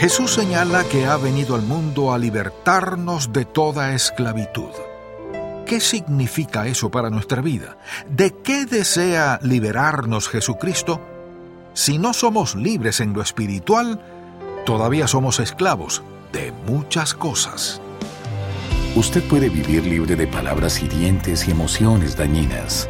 Jesús 0.00 0.32
señala 0.32 0.84
que 0.84 1.04
ha 1.04 1.18
venido 1.18 1.54
al 1.54 1.60
mundo 1.60 2.14
a 2.14 2.18
libertarnos 2.18 3.34
de 3.34 3.44
toda 3.44 3.92
esclavitud. 3.92 4.70
¿Qué 5.66 5.78
significa 5.78 6.66
eso 6.66 6.90
para 6.90 7.10
nuestra 7.10 7.42
vida? 7.42 7.76
¿De 8.08 8.34
qué 8.42 8.64
desea 8.64 9.38
liberarnos 9.42 10.30
Jesucristo? 10.30 11.02
Si 11.74 11.98
no 11.98 12.14
somos 12.14 12.54
libres 12.54 13.00
en 13.00 13.12
lo 13.12 13.20
espiritual, 13.20 14.00
todavía 14.64 15.06
somos 15.06 15.38
esclavos 15.38 16.02
de 16.32 16.50
muchas 16.66 17.12
cosas. 17.12 17.82
Usted 18.96 19.22
puede 19.28 19.50
vivir 19.50 19.84
libre 19.84 20.16
de 20.16 20.26
palabras 20.26 20.82
hirientes 20.82 21.46
y 21.46 21.50
emociones 21.50 22.16
dañinas. 22.16 22.88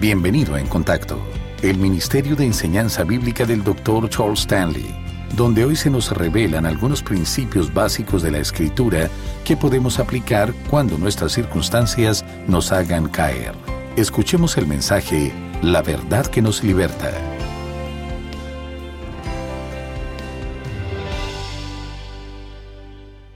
Bienvenido 0.00 0.54
a 0.54 0.60
En 0.60 0.66
Contacto, 0.66 1.18
el 1.62 1.78
Ministerio 1.78 2.36
de 2.36 2.44
Enseñanza 2.44 3.04
Bíblica 3.04 3.46
del 3.46 3.64
Dr. 3.64 4.10
Charles 4.10 4.40
Stanley, 4.40 5.05
donde 5.34 5.64
hoy 5.64 5.76
se 5.76 5.90
nos 5.90 6.10
revelan 6.10 6.66
algunos 6.66 7.02
principios 7.02 7.72
básicos 7.72 8.22
de 8.22 8.30
la 8.30 8.38
Escritura 8.38 9.10
que 9.44 9.56
podemos 9.56 9.98
aplicar 9.98 10.54
cuando 10.70 10.98
nuestras 10.98 11.32
circunstancias 11.32 12.24
nos 12.46 12.72
hagan 12.72 13.08
caer. 13.08 13.54
Escuchemos 13.96 14.56
el 14.58 14.66
mensaje 14.66 15.32
La 15.62 15.82
verdad 15.82 16.26
que 16.26 16.42
nos 16.42 16.62
liberta. 16.62 17.10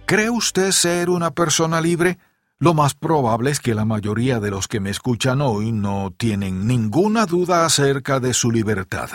¿Cree 0.06 0.28
usted 0.28 0.72
ser 0.72 1.08
una 1.08 1.30
persona 1.30 1.80
libre? 1.80 2.18
Lo 2.58 2.74
más 2.74 2.94
probable 2.94 3.52
es 3.52 3.60
que 3.60 3.74
la 3.74 3.84
mayoría 3.84 4.40
de 4.40 4.50
los 4.50 4.68
que 4.68 4.80
me 4.80 4.90
escuchan 4.90 5.40
hoy 5.40 5.72
no 5.72 6.12
tienen 6.14 6.66
ninguna 6.66 7.26
duda 7.26 7.64
acerca 7.64 8.20
de 8.20 8.34
su 8.34 8.50
libertad. 8.50 9.08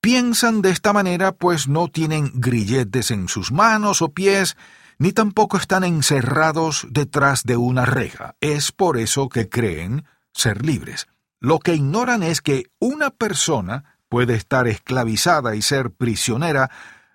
Piensan 0.00 0.62
de 0.62 0.70
esta 0.70 0.92
manera 0.92 1.32
pues 1.32 1.68
no 1.68 1.88
tienen 1.88 2.30
grilletes 2.34 3.10
en 3.10 3.28
sus 3.28 3.52
manos 3.52 4.02
o 4.02 4.10
pies, 4.10 4.56
ni 4.98 5.12
tampoco 5.12 5.56
están 5.56 5.84
encerrados 5.84 6.86
detrás 6.90 7.42
de 7.44 7.56
una 7.56 7.84
reja. 7.84 8.34
Es 8.40 8.72
por 8.72 8.98
eso 8.98 9.28
que 9.28 9.48
creen 9.48 10.04
ser 10.32 10.64
libres. 10.64 11.06
Lo 11.40 11.58
que 11.58 11.74
ignoran 11.74 12.22
es 12.22 12.40
que 12.40 12.66
una 12.78 13.10
persona 13.10 13.98
puede 14.08 14.34
estar 14.34 14.68
esclavizada 14.68 15.54
y 15.54 15.62
ser 15.62 15.90
prisionera 15.90 16.70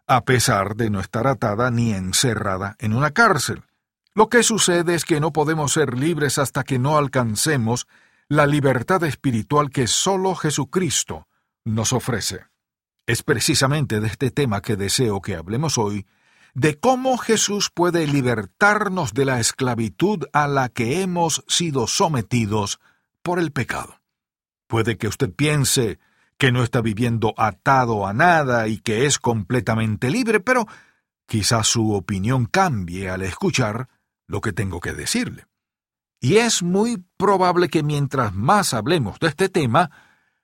a 0.08 0.26
pesar 0.26 0.76
de 0.76 0.90
no 0.90 1.00
estar 1.00 1.26
atada 1.28 1.72
ni 1.72 1.94
encerrada 1.94 2.76
en 2.80 2.94
una 2.94 3.12
cárcel. 3.12 3.64
Lo 4.14 4.28
que 4.28 4.44
sucede 4.44 4.94
es 4.94 5.06
que 5.06 5.22
no 5.22 5.32
podemos 5.32 5.72
ser 5.72 5.98
libres 5.98 6.38
hasta 6.38 6.64
que 6.64 6.80
no 6.80 6.98
alcancemos 6.98 7.88
la 8.28 8.46
libertad 8.46 9.04
espiritual 9.04 9.70
que 9.70 9.88
sólo 9.88 10.36
Jesucristo 10.36 11.28
nos 11.64 11.94
ofrece. 11.94 12.51
Es 13.12 13.24
precisamente 13.24 14.00
de 14.00 14.08
este 14.08 14.32
tema 14.32 14.62
que 14.62 14.78
deseo 14.78 15.20
que 15.20 15.36
hablemos 15.36 15.78
hoy, 15.78 16.08
de 16.54 16.80
cómo 16.80 17.18
Jesús 17.18 17.70
puede 17.70 18.08
libertarnos 18.08 19.14
de 19.14 19.26
la 19.26 19.42
esclavitud 19.42 20.28
a 20.32 20.48
la 20.48 20.70
que 20.70 21.02
hemos 21.02 21.44
sido 21.50 21.88
sometidos 21.88 22.80
por 23.22 23.38
el 23.38 23.52
pecado. 23.52 24.00
Puede 24.66 24.98
que 24.98 25.10
usted 25.10 25.30
piense, 25.30 26.00
que 26.38 26.54
no 26.54 26.64
está 26.64 26.80
viviendo 26.80 27.34
atado 27.36 28.08
a 28.08 28.14
nada 28.14 28.70
y 28.70 28.78
que 28.78 29.06
es 29.06 29.20
completamente 29.20 30.10
libre, 30.10 30.40
pero 30.40 30.66
quizás 31.26 31.68
su 31.68 31.92
opinión 31.92 32.46
cambie 32.46 33.10
al 33.10 33.24
escuchar 33.24 33.90
lo 34.26 34.40
que 34.40 34.54
tengo 34.54 34.80
que 34.80 34.94
decirle. 34.94 35.48
Y 36.22 36.38
es 36.38 36.64
muy 36.64 37.04
probable 37.18 37.68
que 37.68 37.84
mientras 37.84 38.34
más 38.34 38.74
hablemos 38.74 39.20
de 39.20 39.28
este 39.28 39.50
tema, 39.50 39.92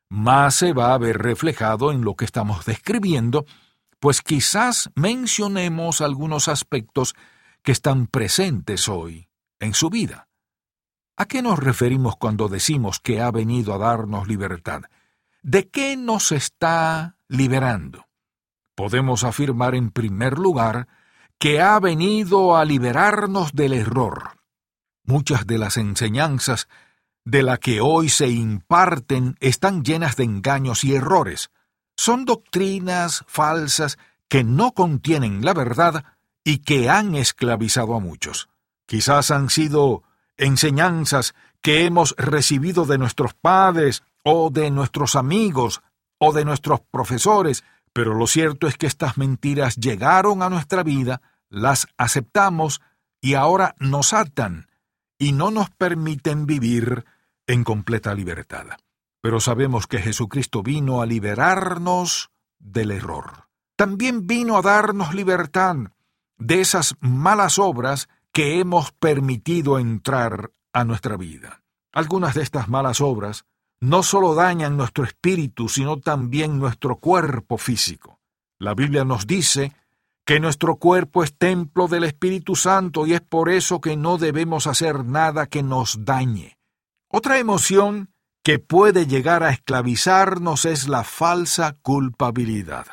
más 0.10 0.56
se 0.56 0.74
va 0.74 0.94
a 0.94 0.98
ver 0.98 1.18
reflejado 1.18 1.92
en 1.92 2.04
lo 2.04 2.16
que 2.16 2.26
estamos 2.26 2.66
describiendo, 2.66 3.46
pues 4.00 4.22
quizás 4.22 4.90
mencionemos 4.96 6.02
algunos 6.02 6.48
aspectos 6.48 7.16
que 7.64 7.72
están 7.72 8.08
presentes 8.08 8.88
hoy 8.88 9.28
en 9.60 9.74
su 9.74 9.90
vida. 9.90 10.28
¿A 11.18 11.26
qué 11.26 11.42
nos 11.42 11.60
referimos 11.60 12.16
cuando 12.16 12.48
decimos 12.48 13.00
que 13.00 13.22
ha 13.22 13.32
venido 13.32 13.74
a 13.74 13.80
darnos 13.80 14.28
libertad? 14.28 14.84
¿De 15.42 15.68
qué 15.68 15.98
nos 15.98 16.32
está 16.32 17.18
liberando? 17.28 18.06
Podemos 18.76 19.24
afirmar 19.24 19.74
en 19.74 19.90
primer 19.90 20.38
lugar 20.38 20.88
que 21.40 21.62
ha 21.62 21.80
venido 21.80 22.56
a 22.56 22.66
liberarnos 22.66 23.54
del 23.54 23.74
error. 23.74 24.40
Muchas 25.04 25.48
de 25.48 25.58
las 25.58 25.78
enseñanzas 25.78 26.68
de 27.28 27.44
la 27.44 27.58
que 27.58 27.82
hoy 27.82 28.08
se 28.08 28.30
imparten 28.30 29.36
están 29.42 29.84
llenas 29.84 30.16
de 30.16 30.24
engaños 30.24 30.86
y 30.86 30.96
errores. 30.96 31.52
Son 31.98 32.24
doctrinas 32.24 33.26
falsas 33.28 33.98
que 34.30 34.46
no 34.46 34.72
contienen 34.72 35.44
la 35.44 35.54
verdad 35.54 36.06
y 36.46 36.60
que 36.60 36.90
han 36.90 37.16
esclavizado 37.16 37.96
a 37.96 38.00
muchos. 38.00 38.48
Quizás 38.86 39.30
han 39.32 39.50
sido 39.50 40.04
enseñanzas 40.38 41.36
que 41.62 41.84
hemos 41.84 42.16
recibido 42.18 42.86
de 42.86 42.98
nuestros 42.98 43.34
padres 43.34 44.04
o 44.24 44.50
de 44.50 44.72
nuestros 44.72 45.18
amigos 45.18 45.82
o 46.20 46.32
de 46.32 46.46
nuestros 46.46 46.80
profesores, 46.80 47.66
pero 47.92 48.14
lo 48.14 48.28
cierto 48.28 48.68
es 48.68 48.78
que 48.78 48.88
estas 48.88 49.18
mentiras 49.18 49.76
llegaron 49.76 50.44
a 50.44 50.50
nuestra 50.50 50.82
vida, 50.82 51.22
las 51.50 51.88
aceptamos 51.98 52.80
y 53.20 53.34
ahora 53.34 53.76
nos 53.80 54.14
atan 54.14 54.70
y 55.20 55.34
no 55.34 55.52
nos 55.52 55.70
permiten 55.72 56.46
vivir 56.46 57.04
en 57.48 57.64
completa 57.64 58.14
libertad. 58.14 58.68
Pero 59.22 59.40
sabemos 59.40 59.88
que 59.88 60.00
Jesucristo 60.00 60.62
vino 60.62 61.02
a 61.02 61.06
liberarnos 61.06 62.30
del 62.60 62.92
error. 62.92 63.48
También 63.76 64.28
vino 64.28 64.58
a 64.58 64.62
darnos 64.62 65.14
libertad 65.14 65.78
de 66.38 66.62
esas 66.62 66.96
malas 67.00 67.58
obras 67.58 68.10
que 68.32 68.60
hemos 68.60 68.92
permitido 68.92 69.80
entrar 69.80 70.52
a 70.74 70.84
nuestra 70.84 71.18
vida. 71.18 71.64
Algunas 71.92 72.36
de 72.36 72.44
estas 72.44 72.70
malas 72.70 73.02
obras 73.02 73.46
no 73.80 74.04
solo 74.04 74.36
dañan 74.36 74.78
nuestro 74.78 75.04
espíritu, 75.04 75.70
sino 75.70 75.98
también 76.00 76.60
nuestro 76.60 76.98
cuerpo 76.98 77.58
físico. 77.58 78.20
La 78.60 78.74
Biblia 78.74 79.06
nos 79.06 79.28
dice 79.28 79.74
que 80.26 80.40
nuestro 80.40 80.76
cuerpo 80.76 81.24
es 81.24 81.36
templo 81.38 81.88
del 81.88 82.04
Espíritu 82.04 82.56
Santo 82.56 83.08
y 83.08 83.14
es 83.14 83.22
por 83.22 83.50
eso 83.50 83.80
que 83.80 83.96
no 83.96 84.18
debemos 84.18 84.68
hacer 84.68 85.06
nada 85.06 85.46
que 85.46 85.64
nos 85.64 86.04
dañe. 86.06 86.57
Otra 87.10 87.40
emoción 87.40 88.10
que 88.44 88.60
puede 88.60 89.08
llegar 89.08 89.44
a 89.44 89.50
esclavizarnos 89.50 90.66
es 90.66 90.88
la 90.88 91.04
falsa 91.04 91.78
culpabilidad. 91.82 92.86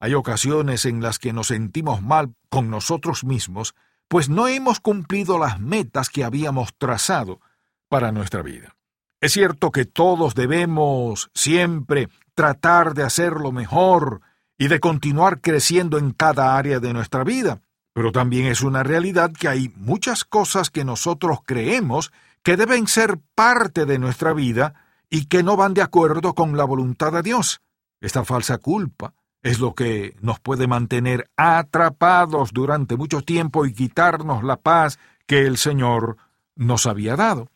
Hay 0.00 0.14
ocasiones 0.14 0.86
en 0.86 1.02
las 1.02 1.18
que 1.18 1.32
nos 1.32 1.48
sentimos 1.48 2.02
mal 2.02 2.34
con 2.48 2.70
nosotros 2.70 3.24
mismos, 3.24 3.74
pues 4.08 4.28
no 4.28 4.48
hemos 4.48 4.80
cumplido 4.80 5.38
las 5.38 5.60
metas 5.60 6.08
que 6.08 6.24
habíamos 6.24 6.74
trazado 6.76 7.40
para 7.88 8.12
nuestra 8.12 8.42
vida. 8.42 8.76
Es 9.20 9.32
cierto 9.32 9.70
que 9.70 9.84
todos 9.84 10.34
debemos 10.34 11.30
siempre 11.34 12.08
tratar 12.34 12.94
de 12.94 13.04
hacerlo 13.04 13.52
mejor 13.52 14.20
y 14.58 14.68
de 14.68 14.80
continuar 14.80 15.40
creciendo 15.40 15.98
en 15.98 16.12
cada 16.12 16.56
área 16.56 16.80
de 16.80 16.92
nuestra 16.92 17.24
vida, 17.24 17.60
pero 17.94 18.12
también 18.12 18.46
es 18.46 18.62
una 18.62 18.82
realidad 18.82 19.32
que 19.32 19.48
hay 19.48 19.72
muchas 19.76 20.24
cosas 20.24 20.70
que 20.70 20.84
nosotros 20.84 21.38
creemos 21.44 22.12
que 22.44 22.56
deben 22.56 22.86
ser 22.86 23.18
parte 23.34 23.86
de 23.86 23.98
nuestra 23.98 24.32
vida 24.34 24.74
y 25.10 25.26
que 25.26 25.42
no 25.42 25.56
van 25.56 25.74
de 25.74 25.82
acuerdo 25.82 26.34
con 26.34 26.56
la 26.56 26.64
voluntad 26.64 27.12
de 27.12 27.22
Dios. 27.22 27.62
Esta 28.00 28.24
falsa 28.24 28.58
culpa 28.58 29.14
es 29.42 29.60
lo 29.60 29.74
que 29.74 30.14
nos 30.20 30.40
puede 30.40 30.66
mantener 30.66 31.30
atrapados 31.36 32.52
durante 32.52 32.96
mucho 32.96 33.22
tiempo 33.22 33.64
y 33.64 33.72
quitarnos 33.72 34.44
la 34.44 34.56
paz 34.56 34.98
que 35.26 35.46
el 35.46 35.56
Señor 35.56 36.18
nos 36.54 36.86
había 36.86 37.16
dado. 37.16 37.50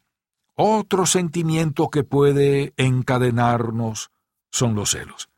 Otro 0.55 1.07
sentimiento 1.07 1.91
que 1.91 2.03
puede 2.03 2.73
encadenarnos 2.79 4.11
son 4.51 4.75
los 4.75 4.91
celos. 4.91 5.29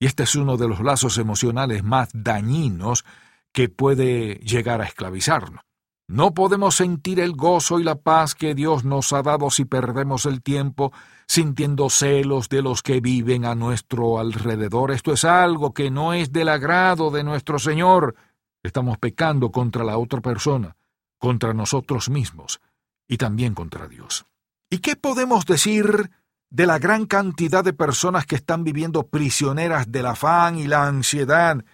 Y 0.00 0.06
este 0.06 0.24
es 0.24 0.34
uno 0.34 0.56
de 0.56 0.68
los 0.68 0.80
lazos 0.80 1.16
emocionales 1.16 1.84
más 1.84 2.10
dañinos 2.12 3.04
que 3.52 3.68
puede 3.68 4.34
llegar 4.34 4.80
a 4.80 4.84
esclavizarnos. 4.84 5.62
No 6.08 6.34
podemos 6.34 6.76
sentir 6.76 7.18
el 7.18 7.32
gozo 7.32 7.80
y 7.80 7.84
la 7.84 7.96
paz 7.96 8.36
que 8.36 8.54
Dios 8.54 8.84
nos 8.84 9.12
ha 9.12 9.22
dado 9.22 9.50
si 9.50 9.64
perdemos 9.64 10.24
el 10.26 10.40
tiempo 10.40 10.92
sintiendo 11.26 11.90
celos 11.90 12.48
de 12.48 12.62
los 12.62 12.82
que 12.82 13.00
viven 13.00 13.44
a 13.44 13.56
nuestro 13.56 14.20
alrededor. 14.20 14.92
Esto 14.92 15.12
es 15.12 15.24
algo 15.24 15.74
que 15.74 15.90
no 15.90 16.12
es 16.12 16.30
del 16.30 16.48
agrado 16.48 17.10
de 17.10 17.24
nuestro 17.24 17.58
Señor. 17.58 18.14
Estamos 18.62 18.98
pecando 18.98 19.50
contra 19.50 19.82
la 19.82 19.98
otra 19.98 20.20
persona, 20.20 20.76
contra 21.18 21.52
nosotros 21.52 22.08
mismos 22.08 22.60
y 23.08 23.16
también 23.16 23.54
contra 23.54 23.88
Dios. 23.88 24.26
¿Y 24.70 24.78
qué 24.78 24.94
podemos 24.94 25.44
decir 25.44 26.10
de 26.50 26.66
la 26.66 26.78
gran 26.78 27.06
cantidad 27.06 27.64
de 27.64 27.72
personas 27.72 28.26
que 28.26 28.36
están 28.36 28.62
viviendo 28.62 29.08
prisioneras 29.08 29.90
del 29.90 30.06
afán 30.06 30.56
y 30.56 30.68
la 30.68 30.86
ansiedad 30.86 31.64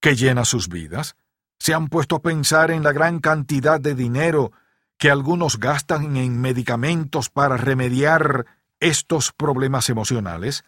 que 0.00 0.16
llena 0.16 0.44
sus 0.44 0.68
vidas? 0.68 1.14
¿Se 1.58 1.74
han 1.74 1.88
puesto 1.88 2.16
a 2.16 2.22
pensar 2.22 2.70
en 2.70 2.82
la 2.82 2.92
gran 2.92 3.20
cantidad 3.20 3.80
de 3.80 3.94
dinero 3.94 4.52
que 4.96 5.10
algunos 5.10 5.58
gastan 5.58 6.16
en 6.16 6.40
medicamentos 6.40 7.30
para 7.30 7.56
remediar 7.56 8.46
estos 8.80 9.32
problemas 9.32 9.88
emocionales? 9.90 10.64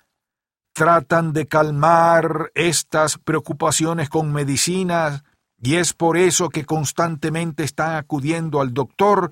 Tratan 0.72 1.32
de 1.32 1.46
calmar 1.46 2.50
estas 2.54 3.18
preocupaciones 3.18 4.08
con 4.08 4.32
medicinas 4.32 5.24
y 5.62 5.76
es 5.76 5.92
por 5.92 6.16
eso 6.16 6.48
que 6.48 6.64
constantemente 6.64 7.64
están 7.64 7.96
acudiendo 7.96 8.60
al 8.60 8.72
doctor 8.72 9.30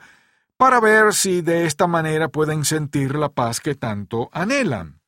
para 0.57 0.81
ver 0.81 1.15
si 1.15 1.41
de 1.41 1.67
esta 1.67 1.87
manera 1.87 2.29
pueden 2.29 2.65
sentir 2.65 3.15
la 3.15 3.29
paz 3.29 3.61
que 3.61 3.77
tanto 3.77 4.29
anhelan. 4.33 5.01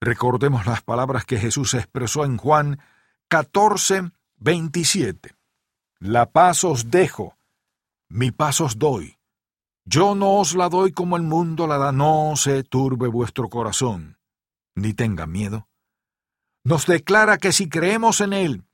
Recordemos 0.00 0.66
las 0.66 0.82
palabras 0.82 1.24
que 1.24 1.38
Jesús 1.38 1.74
expresó 1.74 2.24
en 2.24 2.36
Juan 2.36 2.80
14, 3.28 4.10
27. 4.38 5.35
La 6.00 6.30
paz 6.30 6.62
os 6.64 6.90
dejo, 6.90 7.38
mi 8.10 8.30
paz 8.30 8.60
os 8.60 8.76
doy. 8.76 9.16
Yo 9.86 10.14
no 10.14 10.34
os 10.40 10.54
la 10.54 10.68
doy 10.68 10.92
como 10.92 11.16
el 11.16 11.22
mundo 11.22 11.66
la 11.66 11.78
da, 11.78 11.90
no 11.90 12.34
se 12.36 12.64
turbe 12.64 13.08
vuestro 13.08 13.48
corazón, 13.48 14.18
ni 14.74 14.92
tenga 14.92 15.26
miedo. 15.26 15.68
Nos 16.64 16.84
declara 16.84 17.38
que 17.38 17.50
si 17.50 17.70
creemos 17.70 18.20
en 18.20 18.34
Él, 18.34 18.64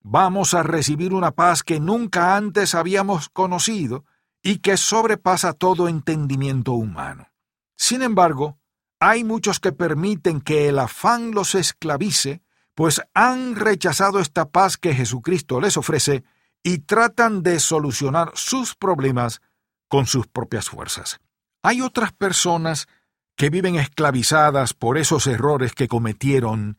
vamos 0.00 0.54
a 0.54 0.64
recibir 0.64 1.14
una 1.14 1.30
paz 1.30 1.62
que 1.62 1.78
nunca 1.78 2.34
antes 2.34 2.74
habíamos 2.74 3.28
conocido 3.28 4.04
y 4.42 4.58
que 4.58 4.76
sobrepasa 4.76 5.52
todo 5.52 5.86
entendimiento 5.86 6.72
humano. 6.72 7.28
Sin 7.76 8.02
embargo, 8.02 8.58
hay 8.98 9.22
muchos 9.22 9.60
que 9.60 9.70
permiten 9.70 10.40
que 10.40 10.68
el 10.68 10.80
afán 10.80 11.30
los 11.30 11.54
esclavice, 11.54 12.42
pues 12.74 13.02
han 13.14 13.54
rechazado 13.54 14.18
esta 14.18 14.48
paz 14.48 14.76
que 14.76 14.94
Jesucristo 14.94 15.60
les 15.60 15.76
ofrece 15.76 16.24
y 16.62 16.78
tratan 16.78 17.42
de 17.42 17.60
solucionar 17.60 18.32
sus 18.34 18.74
problemas 18.74 19.40
con 19.88 20.06
sus 20.06 20.26
propias 20.26 20.68
fuerzas. 20.68 21.20
Hay 21.62 21.80
otras 21.80 22.12
personas 22.12 22.88
que 23.36 23.50
viven 23.50 23.76
esclavizadas 23.76 24.74
por 24.74 24.98
esos 24.98 25.26
errores 25.26 25.72
que 25.72 25.88
cometieron 25.88 26.78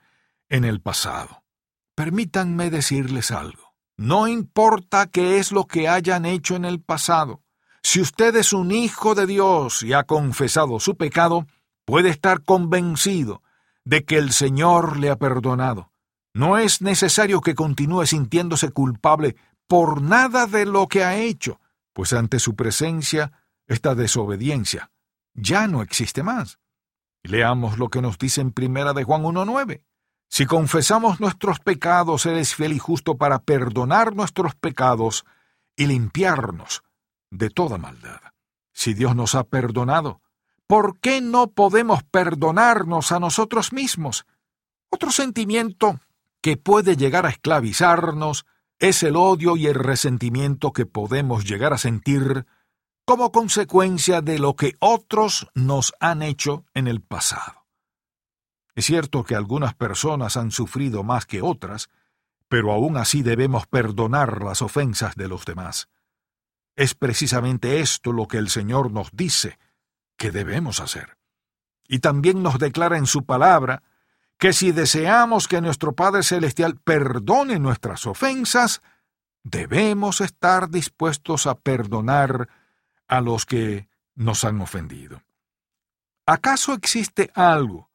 en 0.50 0.66
el 0.66 0.82
pasado. 0.82 1.44
Permítanme 1.96 2.70
decirles 2.70 3.32
algo. 3.32 3.74
No 3.98 4.28
importa 4.28 5.08
qué 5.08 5.38
es 5.38 5.52
lo 5.52 5.66
que 5.66 5.88
hayan 5.88 6.26
hecho 6.26 6.56
en 6.56 6.66
el 6.66 6.82
pasado. 6.82 7.42
Si 7.84 8.02
usted 8.02 8.36
es 8.36 8.54
un 8.54 8.72
hijo 8.72 9.14
de 9.14 9.28
Dios 9.28 9.84
y 9.84 9.94
ha 9.94 10.04
confesado 10.04 10.80
su 10.80 10.96
pecado, 10.96 11.46
puede 11.86 12.10
estar 12.10 12.44
convencido 12.44 13.44
de 13.84 14.06
que 14.06 14.18
el 14.18 14.32
Señor 14.32 14.98
le 14.98 15.10
ha 15.10 15.18
perdonado. 15.18 15.92
No 16.34 16.58
es 16.58 16.82
necesario 16.82 17.42
que 17.42 17.54
continúe 17.54 18.06
sintiéndose 18.06 18.72
culpable 18.72 19.36
por 19.74 20.04
nada 20.04 20.46
de 20.46 20.68
lo 20.68 20.88
que 20.88 21.04
ha 21.04 21.18
hecho, 21.18 21.60
pues 21.94 22.14
ante 22.14 22.38
su 22.38 22.56
presencia 22.56 23.32
esta 23.66 23.96
desobediencia 23.96 24.92
ya 25.34 25.68
no 25.68 25.82
existe 25.82 26.22
más. 26.22 26.60
Leamos 27.24 27.80
lo 27.80 27.90
que 27.90 28.00
nos 28.00 28.20
dice 28.20 28.42
en 28.42 28.52
Primera 28.52 28.94
de 28.94 29.04
Juan 29.04 29.24
1.9. 29.24 29.82
Si 30.30 30.46
confesamos 30.46 31.20
nuestros 31.20 31.60
pecados, 31.60 32.28
Él 32.28 32.38
es 32.38 32.54
fiel 32.54 32.74
y 32.74 32.78
justo 32.78 33.18
para 33.18 33.40
perdonar 33.40 34.16
nuestros 34.16 34.54
pecados 34.54 35.26
y 35.76 35.88
limpiarnos 35.88 36.84
de 37.32 37.50
toda 37.50 37.80
maldad. 37.80 38.22
Si 38.74 38.94
Dios 38.94 39.16
nos 39.16 39.34
ha 39.34 39.44
perdonado, 39.44 40.22
¿por 40.68 41.00
qué 41.00 41.20
no 41.20 41.48
podemos 41.48 42.04
perdonarnos 42.04 43.12
a 43.12 43.20
nosotros 43.20 43.74
mismos? 43.74 44.28
Otro 44.92 45.12
sentimiento 45.12 46.00
que 46.42 46.58
puede 46.58 46.96
llegar 46.96 47.26
a 47.26 47.30
esclavizarnos 47.30 48.46
es 48.80 49.04
el 49.04 49.16
odio 49.16 49.56
y 49.56 49.68
el 49.68 49.76
resentimiento 49.76 50.74
que 50.74 50.86
podemos 50.86 51.46
llegar 51.46 51.74
a 51.74 51.78
sentir 51.78 52.46
como 53.06 53.32
consecuencia 53.32 54.22
de 54.22 54.40
lo 54.40 54.56
que 54.56 54.76
otros 54.80 55.48
nos 55.56 55.94
han 56.00 56.22
hecho 56.22 56.66
en 56.74 56.88
el 56.88 57.02
pasado. 57.02 57.66
Es 58.76 58.86
cierto 58.86 59.24
que 59.24 59.36
algunas 59.36 59.76
personas 59.76 60.38
han 60.38 60.52
sufrido 60.52 61.04
más 61.04 61.26
que 61.26 61.42
otras, 61.42 61.90
pero 62.48 62.72
aún 62.72 62.98
así 62.98 63.22
debemos 63.22 63.68
perdonar 63.68 64.44
las 64.44 64.62
ofensas 64.62 65.16
de 65.16 65.28
los 65.28 65.46
demás. 65.46 65.90
Es 66.76 66.96
precisamente 66.96 67.82
esto 67.82 68.12
lo 68.12 68.28
que 68.28 68.38
el 68.38 68.50
Señor 68.50 68.92
nos 68.92 69.10
dice 69.12 69.60
que 70.18 70.32
debemos 70.32 70.80
hacer. 70.80 71.18
Y 71.88 72.00
también 72.00 72.42
nos 72.42 72.58
declara 72.58 72.98
en 72.98 73.06
su 73.06 73.26
palabra 73.26 73.84
que 74.38 74.54
si 74.54 74.72
deseamos 74.72 75.48
que 75.48 75.62
nuestro 75.62 75.94
Padre 75.94 76.24
Celestial 76.24 76.78
perdone 76.78 77.60
nuestras 77.60 78.06
ofensas, 78.06 78.82
debemos 79.44 80.22
estar 80.22 80.70
dispuestos 80.70 81.48
a 81.48 81.56
perdonar 81.56 82.50
a 83.08 83.22
los 83.22 83.46
que 83.46 83.88
nos 84.16 84.44
han 84.44 84.62
ofendido. 84.62 85.22
¿Acaso 86.26 86.74
existe 86.74 87.32
algo 87.36 87.92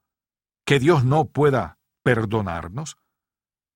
que 0.65 0.79
Dios 0.79 1.03
no 1.03 1.25
pueda 1.25 1.79
perdonarnos? 2.03 2.97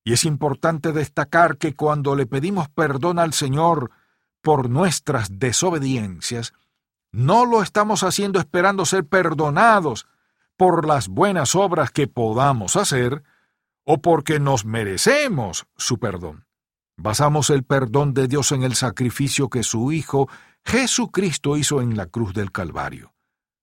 Y 0.04 0.14
es 0.14 0.26
importante 0.26 0.92
destacar 0.92 1.58
que 1.58 1.76
cuando 1.76 2.16
le 2.16 2.26
pedimos 2.26 2.70
perdón 2.70 3.20
al 3.20 3.34
Señor 3.34 3.92
por 4.42 4.70
nuestras 4.70 5.40
desobediencias, 5.40 6.54
no 7.12 7.46
lo 7.46 7.62
estamos 7.62 8.04
haciendo 8.04 8.40
esperando 8.40 8.86
ser 8.86 9.06
perdonados 9.06 10.08
por 10.64 10.88
las 10.88 11.10
buenas 11.10 11.56
obras 11.56 11.92
que 11.92 12.08
podamos 12.08 12.78
hacer 12.78 13.22
o 13.84 14.02
porque 14.02 14.40
nos 14.40 14.64
merecemos 14.64 15.68
su 15.76 16.00
perdón. 16.00 16.46
Basamos 16.96 17.50
el 17.50 17.66
perdón 17.66 18.14
de 18.14 18.30
Dios 18.30 18.54
en 18.54 18.64
el 18.64 18.74
sacrificio 18.76 19.50
que 19.50 19.62
su 19.64 19.92
Hijo 19.92 20.30
Jesucristo 20.64 21.58
hizo 21.58 21.82
en 21.82 21.98
la 21.98 22.06
cruz 22.06 22.34
del 22.34 22.54
Calvario. 22.54 23.14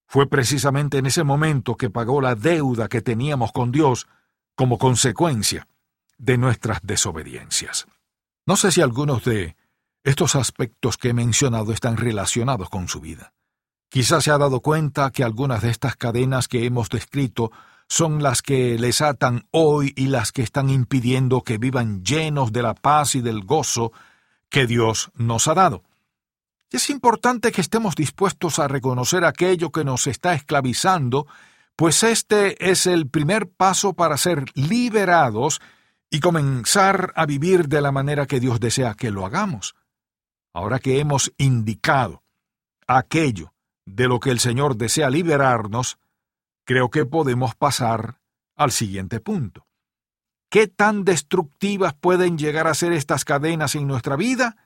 Fue 0.07 0.29
precisamente 0.29 0.99
en 0.99 1.07
ese 1.07 1.25
momento 1.25 1.75
que 1.75 1.89
pagó 1.89 2.21
la 2.21 2.35
deuda 2.35 2.87
que 2.87 3.01
teníamos 3.01 3.51
con 3.51 3.73
Dios 3.73 4.07
como 4.55 4.77
consecuencia 4.77 5.67
de 6.19 6.37
nuestras 6.37 6.81
desobediencias. 6.83 7.87
No 8.45 8.57
sé 8.57 8.73
si 8.73 8.83
algunos 8.83 9.25
de 9.25 9.57
estos 10.05 10.37
aspectos 10.37 10.99
que 10.99 11.09
he 11.09 11.15
mencionado 11.15 11.73
están 11.73 11.97
relacionados 11.97 12.69
con 12.69 12.89
su 12.89 13.01
vida. 13.01 13.33
Quizás 13.91 14.23
se 14.23 14.31
ha 14.31 14.39
dado 14.39 14.61
cuenta 14.61 15.11
que 15.11 15.25
algunas 15.25 15.63
de 15.63 15.71
estas 15.71 15.97
cadenas 15.97 16.47
que 16.47 16.65
hemos 16.65 16.89
descrito 16.89 17.51
son 17.89 18.23
las 18.23 18.41
que 18.41 18.79
les 18.79 19.03
atan 19.03 19.49
hoy 19.51 19.93
y 19.97 20.07
las 20.07 20.31
que 20.31 20.43
están 20.43 20.71
impidiendo 20.71 21.43
que 21.43 21.59
vivan 21.59 22.05
llenos 22.05 22.53
de 22.53 22.63
la 22.63 22.75
paz 22.75 23.17
y 23.17 23.21
del 23.21 23.45
gozo 23.45 23.91
que 24.49 24.69
Dios 24.69 25.11
nos 25.17 25.49
ha 25.49 25.55
dado. 25.55 25.83
Es 26.71 26.89
importante 26.89 27.51
que 27.51 27.61
estemos 27.61 27.97
dispuestos 27.97 28.61
a 28.61 28.69
reconocer 28.69 29.25
aquello 29.25 29.73
que 29.73 29.83
nos 29.83 30.07
está 30.07 30.35
esclavizando, 30.35 31.27
pues 31.75 32.05
este 32.05 32.71
es 32.71 32.87
el 32.87 33.09
primer 33.09 33.51
paso 33.51 33.95
para 33.95 34.17
ser 34.17 34.45
liberados 34.55 35.61
y 36.11 36.21
comenzar 36.21 37.13
a 37.17 37.27
vivir 37.27 37.67
de 37.67 37.81
la 37.81 37.91
manera 37.91 38.27
que 38.27 38.39
Dios 38.39 38.61
desea 38.61 38.95
que 38.95 39.11
lo 39.11 39.27
hagamos. 39.27 39.75
Ahora 40.55 40.79
que 40.79 41.01
hemos 41.01 41.33
indicado 41.39 42.23
aquello 42.87 43.53
de 43.87 44.09
lo 44.09 44.21
que 44.21 44.31
el 44.31 44.41
Señor 44.41 44.77
desea 44.77 45.11
liberarnos, 45.11 45.99
creo 46.65 46.91
que 46.91 47.07
podemos 47.07 47.55
pasar 47.55 48.21
al 48.57 48.73
siguiente 48.73 49.21
punto. 49.21 49.67
¿Qué 50.51 50.67
tan 50.67 51.05
destructivas 51.05 51.95
pueden 51.95 52.37
llegar 52.37 52.67
a 52.67 52.75
ser 52.75 52.93
estas 52.93 53.25
cadenas 53.25 53.75
en 53.75 53.87
nuestra 53.87 54.17
vida? 54.17 54.57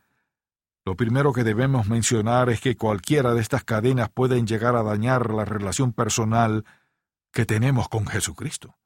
Lo 0.86 0.96
primero 0.96 1.32
que 1.32 1.44
debemos 1.44 1.88
mencionar 1.88 2.50
es 2.50 2.60
que 2.60 2.76
cualquiera 2.76 3.34
de 3.34 3.40
estas 3.40 3.64
cadenas 3.64 4.10
pueden 4.10 4.46
llegar 4.46 4.76
a 4.76 4.82
dañar 4.82 5.30
la 5.30 5.44
relación 5.44 5.92
personal 5.92 6.64
que 7.32 7.46
tenemos 7.46 7.88
con 7.88 8.06
Jesucristo. 8.06 8.76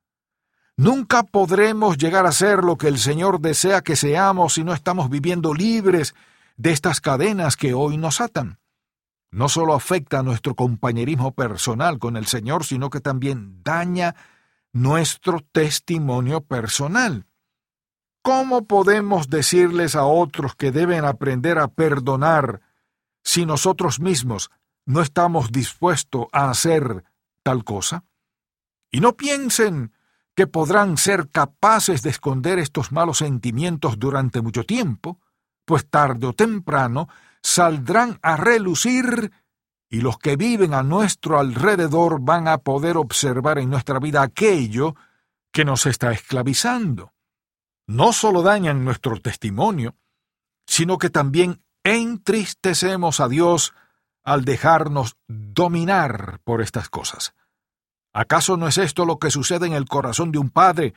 Nunca 0.76 1.24
podremos 1.24 1.98
llegar 1.98 2.24
a 2.26 2.32
ser 2.32 2.62
lo 2.62 2.78
que 2.78 2.86
el 2.86 2.98
Señor 2.98 3.40
desea 3.40 3.82
que 3.82 3.96
seamos 3.96 4.54
si 4.54 4.62
no 4.62 4.72
estamos 4.72 5.10
viviendo 5.10 5.52
libres 5.52 6.14
de 6.56 6.70
estas 6.70 7.00
cadenas 7.00 7.56
que 7.56 7.74
hoy 7.74 7.96
nos 7.96 8.20
atan. 8.20 8.60
No 9.30 9.48
solo 9.48 9.74
afecta 9.74 10.22
nuestro 10.22 10.54
compañerismo 10.54 11.32
personal 11.32 11.98
con 11.98 12.16
el 12.16 12.26
Señor, 12.26 12.64
sino 12.64 12.88
que 12.88 13.00
también 13.00 13.62
daña 13.62 14.14
nuestro 14.72 15.40
testimonio 15.52 16.40
personal. 16.40 17.26
¿Cómo 18.22 18.66
podemos 18.66 19.28
decirles 19.28 19.94
a 19.96 20.04
otros 20.04 20.54
que 20.54 20.72
deben 20.72 21.04
aprender 21.04 21.58
a 21.58 21.68
perdonar 21.68 22.60
si 23.22 23.46
nosotros 23.46 24.00
mismos 24.00 24.50
no 24.86 25.00
estamos 25.02 25.52
dispuestos 25.52 26.26
a 26.32 26.50
hacer 26.50 27.04
tal 27.42 27.64
cosa? 27.64 28.04
Y 28.90 29.00
no 29.00 29.16
piensen 29.16 29.92
que 30.34 30.46
podrán 30.46 30.96
ser 30.96 31.28
capaces 31.30 32.02
de 32.02 32.10
esconder 32.10 32.58
estos 32.58 32.92
malos 32.92 33.18
sentimientos 33.18 33.98
durante 33.98 34.40
mucho 34.40 34.64
tiempo, 34.64 35.20
pues 35.64 35.88
tarde 35.88 36.26
o 36.26 36.32
temprano 36.32 37.08
saldrán 37.42 38.18
a 38.22 38.36
relucir 38.36 39.32
y 39.90 40.00
los 40.00 40.18
que 40.18 40.36
viven 40.36 40.74
a 40.74 40.82
nuestro 40.82 41.38
alrededor 41.38 42.20
van 42.20 42.48
a 42.48 42.58
poder 42.58 42.96
observar 42.96 43.58
en 43.58 43.70
nuestra 43.70 43.98
vida 43.98 44.22
aquello 44.22 44.94
que 45.50 45.64
nos 45.64 45.86
está 45.86 46.12
esclavizando 46.12 47.12
no 47.88 48.12
solo 48.12 48.42
dañan 48.42 48.84
nuestro 48.84 49.18
testimonio, 49.20 49.96
sino 50.66 50.98
que 50.98 51.10
también 51.10 51.62
entristecemos 51.82 53.18
a 53.18 53.28
Dios 53.28 53.72
al 54.22 54.44
dejarnos 54.44 55.16
dominar 55.26 56.40
por 56.44 56.60
estas 56.60 56.90
cosas. 56.90 57.34
¿Acaso 58.12 58.58
no 58.58 58.68
es 58.68 58.76
esto 58.76 59.06
lo 59.06 59.18
que 59.18 59.30
sucede 59.30 59.66
en 59.66 59.72
el 59.72 59.86
corazón 59.86 60.30
de 60.32 60.38
un 60.38 60.50
padre 60.50 60.92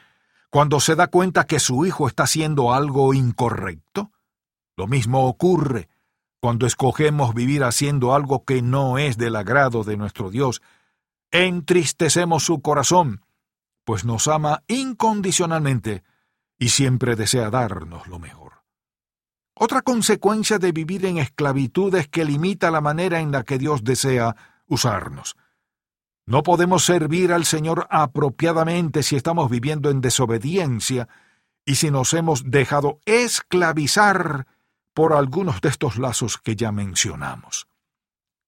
cuando 0.50 0.82
se 0.82 0.96
da 0.96 1.08
cuenta 1.08 1.46
que 1.46 1.60
su 1.60 1.86
hijo 1.86 2.08
está 2.08 2.24
haciendo 2.24 2.74
algo 2.74 3.14
incorrecto? 3.14 4.12
Lo 4.76 4.86
mismo 4.86 5.28
ocurre 5.28 5.88
cuando 6.42 6.66
escogemos 6.66 7.36
vivir 7.36 7.64
haciendo 7.64 8.16
algo 8.16 8.44
que 8.44 8.64
no 8.64 8.98
es 8.98 9.16
del 9.18 9.36
agrado 9.36 9.84
de 9.84 9.96
nuestro 9.96 10.32
Dios. 10.32 10.62
Entristecemos 11.30 12.44
su 12.44 12.62
corazón, 12.62 13.24
pues 13.86 14.06
nos 14.06 14.28
ama 14.28 14.64
incondicionalmente 14.68 16.04
y 16.58 16.70
siempre 16.70 17.16
desea 17.16 17.52
darnos 17.52 18.08
lo 18.08 18.18
mejor. 18.18 18.64
Otra 19.54 19.84
consecuencia 19.84 20.58
de 20.58 20.72
vivir 20.72 21.06
en 21.06 21.20
esclavitud 21.20 21.94
es 21.94 22.08
que 22.08 22.26
limita 22.26 22.72
la 22.72 22.82
manera 22.82 23.20
en 23.20 23.32
la 23.32 23.44
que 23.44 23.60
Dios 23.60 23.84
desea 23.84 24.36
usarnos. 24.66 25.38
No 26.26 26.42
podemos 26.42 26.84
servir 26.84 27.34
al 27.34 27.46
Señor 27.46 27.86
apropiadamente 27.92 29.04
si 29.04 29.16
estamos 29.16 29.52
viviendo 29.52 29.92
en 29.92 30.02
desobediencia 30.02 31.08
y 31.66 31.76
si 31.76 31.92
nos 31.92 32.16
hemos 32.16 32.50
dejado 32.50 33.00
esclavizar 33.06 34.48
por 34.94 35.14
algunos 35.14 35.62
de 35.62 35.70
estos 35.70 35.98
lazos 35.98 36.38
que 36.38 36.56
ya 36.56 36.72
mencionamos. 36.72 37.68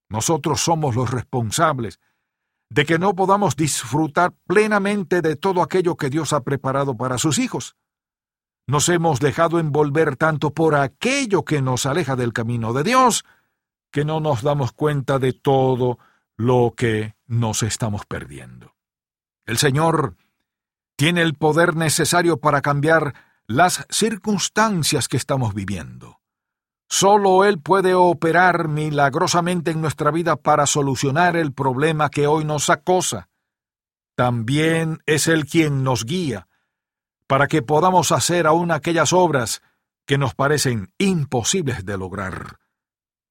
Nosotros 0.09 0.61
somos 0.61 0.95
los 0.95 1.09
responsables 1.09 1.99
de 2.69 2.85
que 2.85 2.97
no 2.97 3.15
podamos 3.15 3.55
disfrutar 3.55 4.33
plenamente 4.47 5.21
de 5.21 5.35
todo 5.35 5.61
aquello 5.61 5.95
que 5.95 6.09
Dios 6.09 6.33
ha 6.33 6.41
preparado 6.41 6.97
para 6.97 7.17
sus 7.17 7.37
hijos. 7.37 7.75
Nos 8.65 8.89
hemos 8.89 9.19
dejado 9.19 9.59
envolver 9.59 10.15
tanto 10.15 10.53
por 10.53 10.75
aquello 10.75 11.43
que 11.43 11.61
nos 11.61 11.85
aleja 11.85 12.15
del 12.15 12.33
camino 12.33 12.73
de 12.73 12.83
Dios, 12.83 13.25
que 13.91 14.05
no 14.05 14.19
nos 14.19 14.41
damos 14.41 14.71
cuenta 14.71 15.19
de 15.19 15.33
todo 15.33 15.99
lo 16.35 16.73
que 16.75 17.15
nos 17.27 17.61
estamos 17.61 18.05
perdiendo. 18.05 18.73
El 19.45 19.57
Señor 19.57 20.15
tiene 20.95 21.21
el 21.21 21.35
poder 21.35 21.75
necesario 21.75 22.37
para 22.37 22.61
cambiar 22.61 23.13
las 23.45 23.85
circunstancias 23.89 25.07
que 25.07 25.17
estamos 25.17 25.53
viviendo. 25.53 26.22
Solo 26.95 27.43
Él 27.43 27.59
puede 27.59 27.95
operar 27.95 28.67
milagrosamente 28.67 29.71
en 29.71 29.81
nuestra 29.81 30.11
vida 30.11 30.35
para 30.35 30.67
solucionar 30.67 31.35
el 31.35 31.51
problema 31.51 32.11
que 32.11 32.27
hoy 32.27 32.45
nos 32.45 32.69
acosa. 32.69 33.29
También 34.15 35.01
es 35.07 35.27
Él 35.27 35.47
quien 35.47 35.83
nos 35.83 36.05
guía, 36.05 36.47
para 37.25 37.47
que 37.47 37.63
podamos 37.63 38.11
hacer 38.11 38.45
aún 38.45 38.69
aquellas 38.69 39.11
obras 39.11 39.63
que 40.05 40.19
nos 40.19 40.35
parecen 40.35 40.93
imposibles 40.99 41.83
de 41.83 41.97
lograr. 41.97 42.59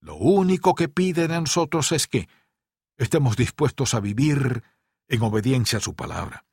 Lo 0.00 0.16
único 0.16 0.74
que 0.74 0.88
pide 0.88 1.28
de 1.28 1.38
nosotros 1.38 1.92
es 1.92 2.08
que 2.08 2.28
estemos 2.96 3.36
dispuestos 3.36 3.94
a 3.94 4.00
vivir 4.00 4.64
en 5.06 5.22
obediencia 5.22 5.78
a 5.78 5.82
su 5.82 5.94
palabra. 5.94 6.44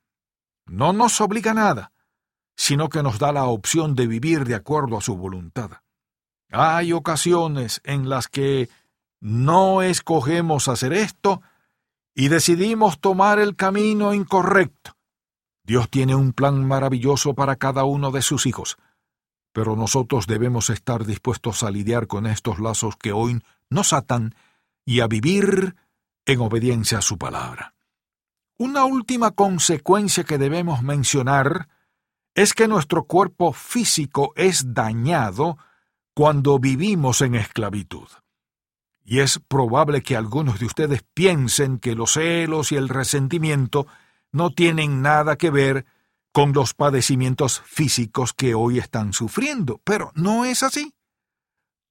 No 0.64 0.92
nos 0.92 1.20
obliga 1.20 1.50
a 1.50 1.54
nada, 1.54 1.92
sino 2.54 2.88
que 2.88 3.02
nos 3.02 3.18
da 3.18 3.32
la 3.32 3.46
opción 3.46 3.96
de 3.96 4.06
vivir 4.06 4.44
de 4.44 4.54
acuerdo 4.54 4.96
a 4.96 5.00
su 5.00 5.16
voluntad. 5.16 5.72
Hay 6.50 6.92
ocasiones 6.92 7.80
en 7.84 8.08
las 8.08 8.28
que 8.28 8.68
no 9.20 9.82
escogemos 9.82 10.68
hacer 10.68 10.92
esto 10.92 11.42
y 12.14 12.28
decidimos 12.28 13.00
tomar 13.00 13.38
el 13.38 13.54
camino 13.54 14.12
incorrecto. 14.14 14.96
Dios 15.62 15.88
tiene 15.88 16.14
un 16.14 16.32
plan 16.32 16.66
maravilloso 16.66 17.34
para 17.34 17.56
cada 17.56 17.84
uno 17.84 18.10
de 18.10 18.22
sus 18.22 18.46
hijos, 18.46 18.76
pero 19.52 19.76
nosotros 19.76 20.26
debemos 20.26 20.70
estar 20.70 21.04
dispuestos 21.04 21.62
a 21.62 21.70
lidiar 21.70 22.08
con 22.08 22.26
estos 22.26 22.58
lazos 22.58 22.96
que 22.96 23.12
hoy 23.12 23.40
nos 23.68 23.92
atan 23.92 24.34
y 24.84 25.00
a 25.00 25.06
vivir 25.06 25.76
en 26.26 26.40
obediencia 26.40 26.98
a 26.98 27.02
su 27.02 27.18
palabra. 27.18 27.74
Una 28.58 28.84
última 28.84 29.30
consecuencia 29.30 30.24
que 30.24 30.38
debemos 30.38 30.82
mencionar 30.82 31.68
es 32.34 32.52
que 32.54 32.68
nuestro 32.68 33.04
cuerpo 33.04 33.52
físico 33.52 34.32
es 34.36 34.74
dañado 34.74 35.56
cuando 36.20 36.58
vivimos 36.58 37.22
en 37.22 37.34
esclavitud. 37.34 38.06
Y 39.02 39.20
es 39.20 39.38
probable 39.38 40.02
que 40.02 40.16
algunos 40.16 40.60
de 40.60 40.66
ustedes 40.66 41.02
piensen 41.14 41.78
que 41.78 41.94
los 41.94 42.12
celos 42.12 42.72
y 42.72 42.76
el 42.76 42.90
resentimiento 42.90 43.86
no 44.30 44.50
tienen 44.50 45.00
nada 45.00 45.36
que 45.36 45.48
ver 45.50 45.86
con 46.30 46.52
los 46.52 46.74
padecimientos 46.74 47.62
físicos 47.64 48.34
que 48.34 48.54
hoy 48.54 48.78
están 48.78 49.14
sufriendo, 49.14 49.80
pero 49.82 50.12
no 50.14 50.44
es 50.44 50.62
así. 50.62 50.92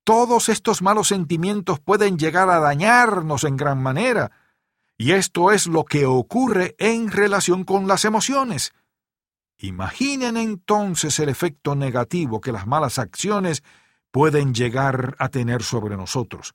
Todos 0.03 0.47
estos 0.49 0.83
malos 0.83 1.07
sentimientos 1.07 1.79
pueden 1.79 2.19
llegar 2.19 2.51
a 2.51 2.59
dañarnos 2.59 3.43
en 3.45 3.57
gran 3.57 3.81
manera, 3.81 4.29
y 4.95 5.13
esto 5.13 5.51
es 5.51 5.65
lo 5.65 5.85
que 5.85 6.05
ocurre 6.05 6.75
en 6.77 7.09
relación 7.09 7.63
con 7.63 7.87
las 7.87 8.05
emociones. 8.05 8.73
Imaginen 9.57 10.37
entonces 10.37 11.17
el 11.17 11.29
efecto 11.29 11.73
negativo 11.73 12.41
que 12.41 12.51
las 12.51 12.67
malas 12.67 12.99
acciones 12.99 13.63
pueden 14.11 14.53
llegar 14.53 15.15
a 15.19 15.29
tener 15.29 15.63
sobre 15.63 15.97
nosotros. 15.97 16.53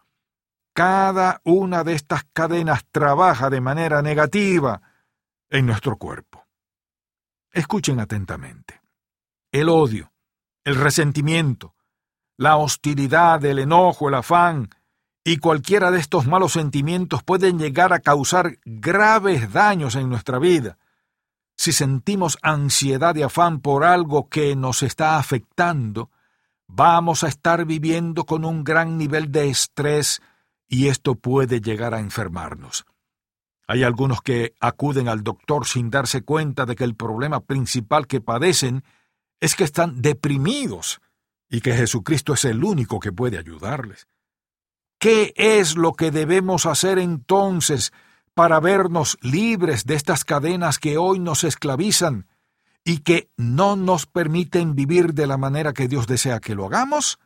Cada 0.75 1.41
una 1.45 1.85
de 1.85 1.95
estas 1.95 2.25
cadenas 2.33 2.85
trabaja 2.91 3.49
de 3.51 3.61
manera 3.61 4.03
negativa 4.03 4.83
en 5.49 5.67
nuestro 5.67 5.97
cuerpo. 5.97 6.45
Escuchen 7.53 8.01
atentamente. 8.01 8.81
El 9.53 9.69
odio, 9.69 10.13
el 10.65 10.75
resentimiento, 10.75 11.75
la 12.37 12.57
hostilidad, 12.57 13.45
el 13.45 13.61
enojo, 13.61 14.09
el 14.09 14.15
afán 14.15 14.69
y 15.23 15.39
cualquiera 15.39 15.91
de 15.91 15.99
estos 15.99 16.27
malos 16.27 16.53
sentimientos 16.53 17.23
pueden 17.23 17.59
llegar 17.59 17.93
a 17.93 18.01
causar 18.01 18.59
graves 18.65 19.53
daños 19.53 19.95
en 19.95 20.09
nuestra 20.09 20.39
vida. 20.39 20.77
Si 21.57 21.73
sentimos 21.73 22.37
ansiedad 22.43 23.15
y 23.15 23.23
afán 23.23 23.61
por 23.61 23.85
algo 23.85 24.29
que 24.29 24.57
nos 24.57 24.83
está 24.83 25.17
afectando, 25.17 26.11
vamos 26.67 27.25
a 27.25 27.29
estar 27.29 27.65
viviendo 27.65 28.25
con 28.25 28.45
un 28.45 28.65
gran 28.65 28.99
nivel 28.99 29.31
de 29.31 29.49
estrés 29.49 30.21
y 30.69 30.89
esto 30.89 31.15
puede 31.15 31.61
llegar 31.61 31.95
a 31.95 32.01
enfermarnos. 32.01 32.85
Hay 33.67 33.83
algunos 33.83 34.21
que 34.21 34.55
acuden 34.61 35.09
al 35.09 35.23
doctor 35.23 35.67
sin 35.67 35.91
darse 35.91 36.23
cuenta 36.23 36.67
de 36.67 36.77
que 36.77 36.85
el 36.85 36.95
problema 36.95 37.41
principal 37.41 38.07
que 38.07 38.21
padecen 38.21 38.85
es 39.41 39.55
que 39.55 39.65
están 39.65 40.03
deprimidos 40.03 41.01
y 41.49 41.61
que 41.61 41.75
Jesucristo 41.75 42.35
es 42.35 42.45
el 42.45 42.63
único 42.63 43.01
que 43.01 43.13
puede 43.13 43.39
ayudarles. 43.39 44.07
¿Qué 44.99 45.33
es 45.37 45.77
lo 45.77 45.93
que 45.93 46.11
debemos 46.11 46.67
hacer 46.67 46.99
entonces 46.99 47.93
para 48.35 48.61
vernos 48.61 49.19
libres 49.23 49.85
de 49.85 49.95
estas 49.95 50.25
cadenas 50.25 50.79
que 50.79 50.99
hoy 50.99 51.19
nos 51.19 51.45
esclavizan 51.45 52.27
y 52.85 52.99
que 52.99 53.31
no 53.37 53.77
nos 53.77 54.07
permiten 54.07 54.75
vivir 54.75 55.15
de 55.15 55.27
la 55.27 55.39
manera 55.39 55.73
que 55.73 55.89
Dios 55.89 56.07
desea 56.07 56.41
que 56.41 56.55
lo 56.55 56.67
hagamos? 56.67 57.19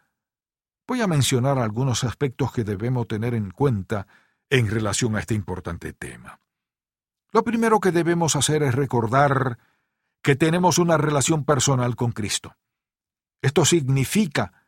Voy 0.87 1.03
a 1.03 1.07
mencionar 1.07 1.59
algunos 1.59 2.05
aspectos 2.05 2.53
que 2.53 2.65
debemos 2.65 3.09
tener 3.09 3.35
en 3.35 3.51
cuenta 3.51 4.07
en 4.49 4.69
relación 4.69 5.17
a 5.17 5.21
este 5.21 5.35
importante 5.35 5.93
tema. 5.93 6.41
Lo 7.33 7.45
primero 7.45 7.81
que 7.81 7.93
debemos 7.93 8.37
hacer 8.37 8.63
es 8.63 8.75
recordar 8.75 9.59
que 10.23 10.37
tenemos 10.37 10.79
una 10.79 10.97
relación 10.97 11.45
personal 11.45 11.97
con 11.97 12.13
Cristo. 12.13 12.57
Esto 13.43 13.65
significa 13.65 14.65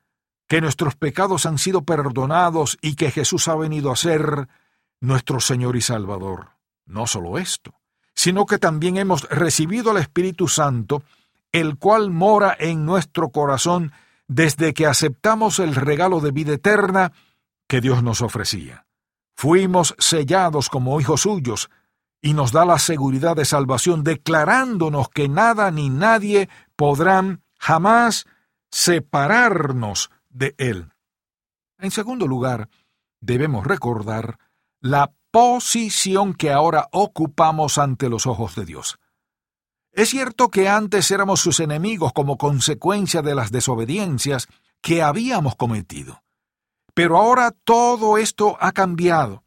que 0.46 0.60
nuestros 0.60 0.96
pecados 0.96 1.46
han 1.46 1.58
sido 1.58 1.84
perdonados 1.84 2.76
y 2.82 2.96
que 2.96 3.10
Jesús 3.10 3.48
ha 3.48 3.54
venido 3.54 3.90
a 3.90 3.96
ser 3.96 4.48
nuestro 5.00 5.40
Señor 5.40 5.76
y 5.76 5.80
Salvador. 5.80 6.50
No 6.84 7.06
solo 7.06 7.38
esto, 7.38 7.79
sino 8.14 8.46
que 8.46 8.58
también 8.58 8.96
hemos 8.96 9.28
recibido 9.30 9.90
al 9.90 9.98
Espíritu 9.98 10.48
Santo, 10.48 11.02
el 11.52 11.78
cual 11.78 12.10
mora 12.10 12.56
en 12.58 12.84
nuestro 12.84 13.30
corazón 13.30 13.92
desde 14.28 14.74
que 14.74 14.86
aceptamos 14.86 15.58
el 15.58 15.74
regalo 15.74 16.20
de 16.20 16.30
vida 16.30 16.52
eterna 16.52 17.12
que 17.66 17.80
Dios 17.80 18.02
nos 18.02 18.22
ofrecía. 18.22 18.86
Fuimos 19.36 19.94
sellados 19.98 20.68
como 20.68 21.00
hijos 21.00 21.22
suyos, 21.22 21.70
y 22.22 22.34
nos 22.34 22.52
da 22.52 22.64
la 22.64 22.78
seguridad 22.78 23.36
de 23.36 23.44
salvación, 23.44 24.04
declarándonos 24.04 25.08
que 25.08 25.28
nada 25.28 25.70
ni 25.70 25.88
nadie 25.88 26.48
podrán 26.76 27.42
jamás 27.58 28.26
separarnos 28.70 30.10
de 30.28 30.54
Él. 30.58 30.92
En 31.78 31.90
segundo 31.90 32.26
lugar, 32.26 32.68
debemos 33.20 33.66
recordar 33.66 34.38
la 34.80 35.12
posición 35.30 36.34
que 36.34 36.52
ahora 36.52 36.88
ocupamos 36.92 37.78
ante 37.78 38.08
los 38.08 38.26
ojos 38.26 38.54
de 38.54 38.64
Dios. 38.64 38.98
Es 39.92 40.10
cierto 40.10 40.48
que 40.48 40.68
antes 40.68 41.10
éramos 41.10 41.40
sus 41.40 41.60
enemigos 41.60 42.12
como 42.12 42.36
consecuencia 42.36 43.22
de 43.22 43.34
las 43.34 43.50
desobediencias 43.50 44.48
que 44.80 45.02
habíamos 45.02 45.56
cometido. 45.56 46.22
Pero 46.94 47.16
ahora 47.16 47.52
todo 47.64 48.18
esto 48.18 48.56
ha 48.60 48.72
cambiado, 48.72 49.44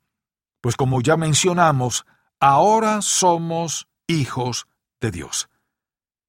pues 0.61 0.75
como 0.75 1.01
ya 1.01 1.17
mencionamos, 1.17 2.05
ahora 2.39 3.01
somos 3.01 3.87
hijos 4.07 4.67
de 4.99 5.11
Dios. 5.11 5.49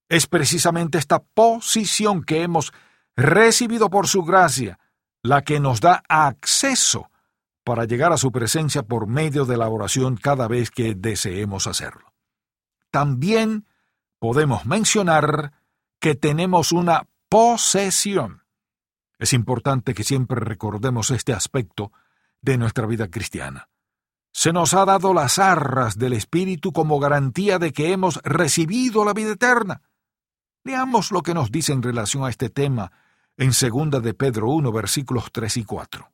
Es 0.08 0.26
precisamente 0.26 0.98
esta 0.98 1.20
posición 1.20 2.22
que 2.22 2.42
hemos 2.42 2.72
recibido 3.16 3.90
por 3.90 4.06
su 4.06 4.22
gracia 4.22 4.78
la 5.22 5.42
que 5.42 5.60
nos 5.60 5.80
da 5.80 6.02
acceso 6.08 7.10
para 7.64 7.86
llegar 7.86 8.12
a 8.12 8.18
su 8.18 8.30
presencia 8.30 8.82
por 8.82 9.06
medio 9.06 9.46
de 9.46 9.56
la 9.56 9.68
oración 9.68 10.16
cada 10.16 10.46
vez 10.46 10.70
que 10.70 10.94
deseemos 10.94 11.66
hacerlo. 11.66 12.12
También 12.90 13.66
podemos 14.18 14.66
mencionar 14.66 15.52
que 15.98 16.14
tenemos 16.14 16.70
una 16.70 17.08
posesión. 17.28 18.42
Es 19.18 19.32
importante 19.32 19.94
que 19.94 20.04
siempre 20.04 20.40
recordemos 20.40 21.10
este 21.10 21.32
aspecto 21.32 21.90
de 22.42 22.58
nuestra 22.58 22.86
vida 22.86 23.08
cristiana. 23.08 23.68
Se 24.30 24.52
nos 24.52 24.74
ha 24.74 24.84
dado 24.84 25.14
las 25.14 25.38
arras 25.38 25.96
del 25.96 26.12
Espíritu 26.12 26.72
como 26.72 27.00
garantía 27.00 27.58
de 27.58 27.72
que 27.72 27.92
hemos 27.92 28.20
recibido 28.22 29.04
la 29.04 29.14
vida 29.14 29.32
eterna. 29.32 29.82
Leamos 30.64 31.12
lo 31.12 31.22
que 31.22 31.34
nos 31.34 31.50
dice 31.50 31.72
en 31.72 31.82
relación 31.82 32.24
a 32.24 32.30
este 32.30 32.50
tema 32.50 32.92
en 33.36 33.50
2 33.50 34.02
de 34.02 34.14
Pedro 34.14 34.48
1, 34.50 34.72
versículos 34.72 35.30
3 35.32 35.56
y 35.58 35.64
4. 35.64 36.13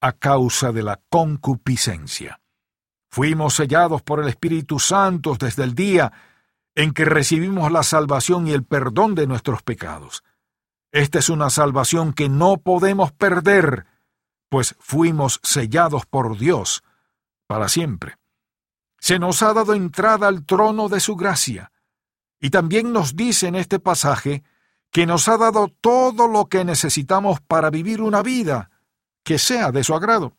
a 0.00 0.12
causa 0.12 0.72
de 0.72 0.82
la 0.82 1.00
concupiscencia. 1.08 2.40
Fuimos 3.10 3.54
sellados 3.54 4.02
por 4.02 4.20
el 4.20 4.28
Espíritu 4.28 4.78
Santo 4.78 5.36
desde 5.38 5.64
el 5.64 5.74
día 5.74 6.12
en 6.74 6.92
que 6.92 7.04
recibimos 7.04 7.72
la 7.72 7.82
salvación 7.82 8.46
y 8.46 8.52
el 8.52 8.64
perdón 8.64 9.14
de 9.14 9.26
nuestros 9.26 9.62
pecados. 9.62 10.22
Esta 10.92 11.18
es 11.18 11.28
una 11.28 11.50
salvación 11.50 12.12
que 12.12 12.28
no 12.28 12.58
podemos 12.58 13.12
perder, 13.12 13.86
pues 14.48 14.76
fuimos 14.78 15.40
sellados 15.42 16.06
por 16.06 16.38
Dios 16.38 16.82
para 17.46 17.68
siempre. 17.68 18.16
Se 18.98 19.18
nos 19.18 19.42
ha 19.42 19.52
dado 19.52 19.74
entrada 19.74 20.28
al 20.28 20.44
trono 20.44 20.88
de 20.88 21.00
su 21.00 21.16
gracia, 21.16 21.72
y 22.40 22.50
también 22.50 22.92
nos 22.92 23.16
dice 23.16 23.48
en 23.48 23.54
este 23.54 23.80
pasaje 23.80 24.44
que 24.90 25.06
nos 25.06 25.28
ha 25.28 25.36
dado 25.36 25.68
todo 25.80 26.28
lo 26.28 26.46
que 26.46 26.64
necesitamos 26.64 27.40
para 27.40 27.70
vivir 27.70 28.00
una 28.00 28.22
vida 28.22 28.70
que 29.28 29.38
sea 29.38 29.72
de 29.72 29.84
su 29.84 29.94
agrado. 29.94 30.32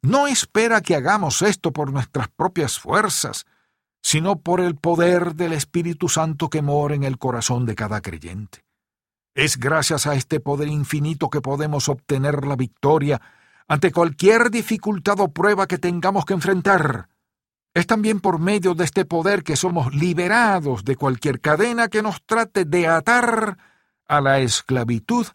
No 0.00 0.28
espera 0.28 0.80
que 0.80 0.96
hagamos 0.96 1.42
esto 1.42 1.74
por 1.74 1.92
nuestras 1.92 2.28
propias 2.28 2.78
fuerzas, 2.78 3.44
sino 4.00 4.40
por 4.40 4.62
el 4.62 4.76
poder 4.76 5.34
del 5.34 5.52
Espíritu 5.52 6.08
Santo 6.08 6.48
que 6.48 6.62
mora 6.62 6.94
en 6.94 7.04
el 7.04 7.18
corazón 7.18 7.66
de 7.66 7.74
cada 7.74 8.00
creyente. 8.00 8.64
Es 9.34 9.58
gracias 9.58 10.06
a 10.06 10.14
este 10.14 10.40
poder 10.40 10.68
infinito 10.68 11.28
que 11.28 11.42
podemos 11.42 11.90
obtener 11.90 12.46
la 12.46 12.56
victoria 12.56 13.20
ante 13.66 13.92
cualquier 13.92 14.50
dificultad 14.50 15.20
o 15.20 15.28
prueba 15.28 15.66
que 15.66 15.76
tengamos 15.76 16.24
que 16.24 16.32
enfrentar. 16.32 17.10
Es 17.74 17.86
también 17.86 18.20
por 18.20 18.38
medio 18.38 18.74
de 18.74 18.84
este 18.84 19.04
poder 19.04 19.44
que 19.44 19.54
somos 19.54 19.94
liberados 19.94 20.82
de 20.82 20.96
cualquier 20.96 21.42
cadena 21.42 21.88
que 21.88 22.00
nos 22.00 22.24
trate 22.24 22.64
de 22.64 22.86
atar 22.86 23.58
a 24.06 24.20
la 24.22 24.38
esclavitud 24.38 25.26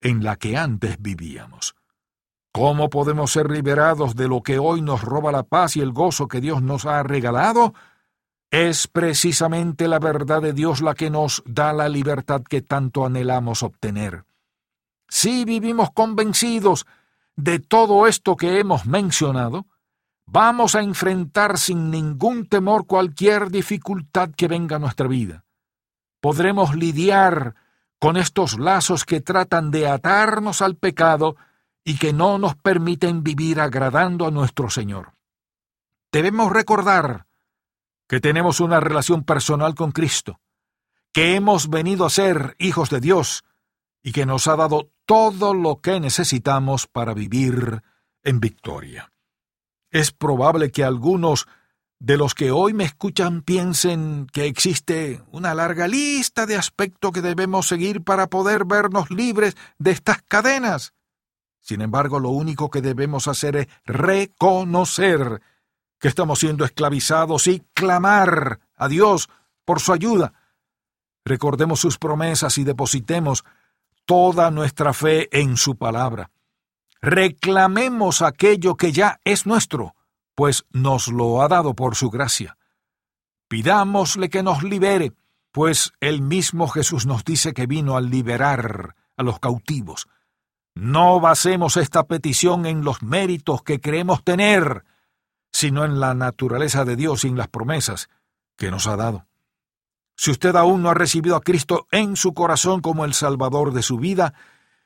en 0.00 0.24
la 0.24 0.36
que 0.36 0.56
antes 0.56 0.96
vivíamos. 0.98 1.74
¿Cómo 2.56 2.88
podemos 2.88 3.32
ser 3.32 3.50
liberados 3.50 4.14
de 4.14 4.28
lo 4.28 4.40
que 4.40 4.60
hoy 4.60 4.80
nos 4.80 5.02
roba 5.02 5.32
la 5.32 5.42
paz 5.42 5.76
y 5.76 5.80
el 5.80 5.90
gozo 5.90 6.28
que 6.28 6.40
Dios 6.40 6.62
nos 6.62 6.86
ha 6.86 7.02
regalado? 7.02 7.74
Es 8.48 8.86
precisamente 8.86 9.88
la 9.88 9.98
verdad 9.98 10.40
de 10.40 10.52
Dios 10.52 10.80
la 10.80 10.94
que 10.94 11.10
nos 11.10 11.42
da 11.46 11.72
la 11.72 11.88
libertad 11.88 12.42
que 12.48 12.62
tanto 12.62 13.04
anhelamos 13.04 13.64
obtener. 13.64 14.24
Si 15.08 15.44
vivimos 15.44 15.90
convencidos 15.90 16.86
de 17.34 17.58
todo 17.58 18.06
esto 18.06 18.36
que 18.36 18.60
hemos 18.60 18.86
mencionado, 18.86 19.66
vamos 20.24 20.76
a 20.76 20.82
enfrentar 20.82 21.58
sin 21.58 21.90
ningún 21.90 22.46
temor 22.46 22.86
cualquier 22.86 23.50
dificultad 23.50 24.30
que 24.30 24.46
venga 24.46 24.76
a 24.76 24.78
nuestra 24.78 25.08
vida. 25.08 25.44
Podremos 26.20 26.76
lidiar 26.76 27.56
con 27.98 28.16
estos 28.16 28.60
lazos 28.60 29.04
que 29.04 29.20
tratan 29.20 29.72
de 29.72 29.88
atarnos 29.88 30.62
al 30.62 30.76
pecado 30.76 31.34
y 31.84 31.98
que 31.98 32.12
no 32.12 32.38
nos 32.38 32.56
permiten 32.56 33.22
vivir 33.22 33.60
agradando 33.60 34.26
a 34.26 34.30
nuestro 34.30 34.70
Señor. 34.70 35.12
Debemos 36.10 36.50
recordar 36.52 37.26
que 38.08 38.20
tenemos 38.20 38.60
una 38.60 38.80
relación 38.80 39.24
personal 39.24 39.74
con 39.74 39.92
Cristo, 39.92 40.40
que 41.12 41.34
hemos 41.34 41.68
venido 41.68 42.06
a 42.06 42.10
ser 42.10 42.56
hijos 42.58 42.90
de 42.90 43.00
Dios 43.00 43.44
y 44.02 44.12
que 44.12 44.26
nos 44.26 44.46
ha 44.46 44.56
dado 44.56 44.90
todo 45.06 45.54
lo 45.54 45.80
que 45.80 46.00
necesitamos 46.00 46.86
para 46.86 47.14
vivir 47.14 47.82
en 48.22 48.40
victoria. 48.40 49.12
Es 49.90 50.10
probable 50.10 50.70
que 50.70 50.84
algunos 50.84 51.46
de 52.00 52.16
los 52.16 52.34
que 52.34 52.50
hoy 52.50 52.74
me 52.74 52.84
escuchan 52.84 53.42
piensen 53.42 54.26
que 54.32 54.46
existe 54.46 55.22
una 55.30 55.54
larga 55.54 55.88
lista 55.88 56.46
de 56.46 56.56
aspectos 56.56 57.12
que 57.12 57.22
debemos 57.22 57.68
seguir 57.68 58.02
para 58.02 58.26
poder 58.28 58.64
vernos 58.64 59.10
libres 59.10 59.56
de 59.78 59.92
estas 59.92 60.20
cadenas. 60.22 60.92
Sin 61.64 61.80
embargo, 61.80 62.20
lo 62.20 62.28
único 62.28 62.70
que 62.70 62.82
debemos 62.82 63.26
hacer 63.26 63.56
es 63.56 63.68
reconocer 63.86 65.40
que 65.98 66.08
estamos 66.08 66.38
siendo 66.38 66.66
esclavizados 66.66 67.46
y 67.46 67.60
clamar 67.72 68.60
a 68.76 68.86
Dios 68.86 69.30
por 69.64 69.80
su 69.80 69.94
ayuda. 69.94 70.34
Recordemos 71.24 71.80
sus 71.80 71.96
promesas 71.96 72.58
y 72.58 72.64
depositemos 72.64 73.44
toda 74.04 74.50
nuestra 74.50 74.92
fe 74.92 75.30
en 75.32 75.56
su 75.56 75.76
palabra. 75.76 76.30
Reclamemos 77.00 78.20
aquello 78.20 78.76
que 78.76 78.92
ya 78.92 79.18
es 79.24 79.46
nuestro, 79.46 79.94
pues 80.34 80.66
nos 80.70 81.08
lo 81.08 81.40
ha 81.40 81.48
dado 81.48 81.72
por 81.72 81.96
su 81.96 82.10
gracia. 82.10 82.58
Pidámosle 83.48 84.28
que 84.28 84.42
nos 84.42 84.62
libere, 84.62 85.14
pues 85.50 85.94
el 86.00 86.20
mismo 86.20 86.68
Jesús 86.68 87.06
nos 87.06 87.24
dice 87.24 87.54
que 87.54 87.66
vino 87.66 87.96
a 87.96 88.02
liberar 88.02 88.96
a 89.16 89.22
los 89.22 89.40
cautivos. 89.40 90.08
No 90.74 91.20
basemos 91.20 91.76
esta 91.76 92.04
petición 92.04 92.66
en 92.66 92.84
los 92.84 93.02
méritos 93.02 93.62
que 93.62 93.80
creemos 93.80 94.24
tener, 94.24 94.84
sino 95.52 95.84
en 95.84 96.00
la 96.00 96.14
naturaleza 96.14 96.84
de 96.84 96.96
Dios 96.96 97.24
y 97.24 97.28
en 97.28 97.36
las 97.36 97.48
promesas 97.48 98.08
que 98.56 98.70
nos 98.70 98.86
ha 98.86 98.96
dado. 98.96 99.26
Si 100.16 100.30
usted 100.30 100.54
aún 100.56 100.82
no 100.82 100.90
ha 100.90 100.94
recibido 100.94 101.36
a 101.36 101.40
Cristo 101.40 101.86
en 101.90 102.16
su 102.16 102.34
corazón 102.34 102.80
como 102.80 103.04
el 103.04 103.14
Salvador 103.14 103.72
de 103.72 103.82
su 103.82 103.98
vida, 103.98 104.34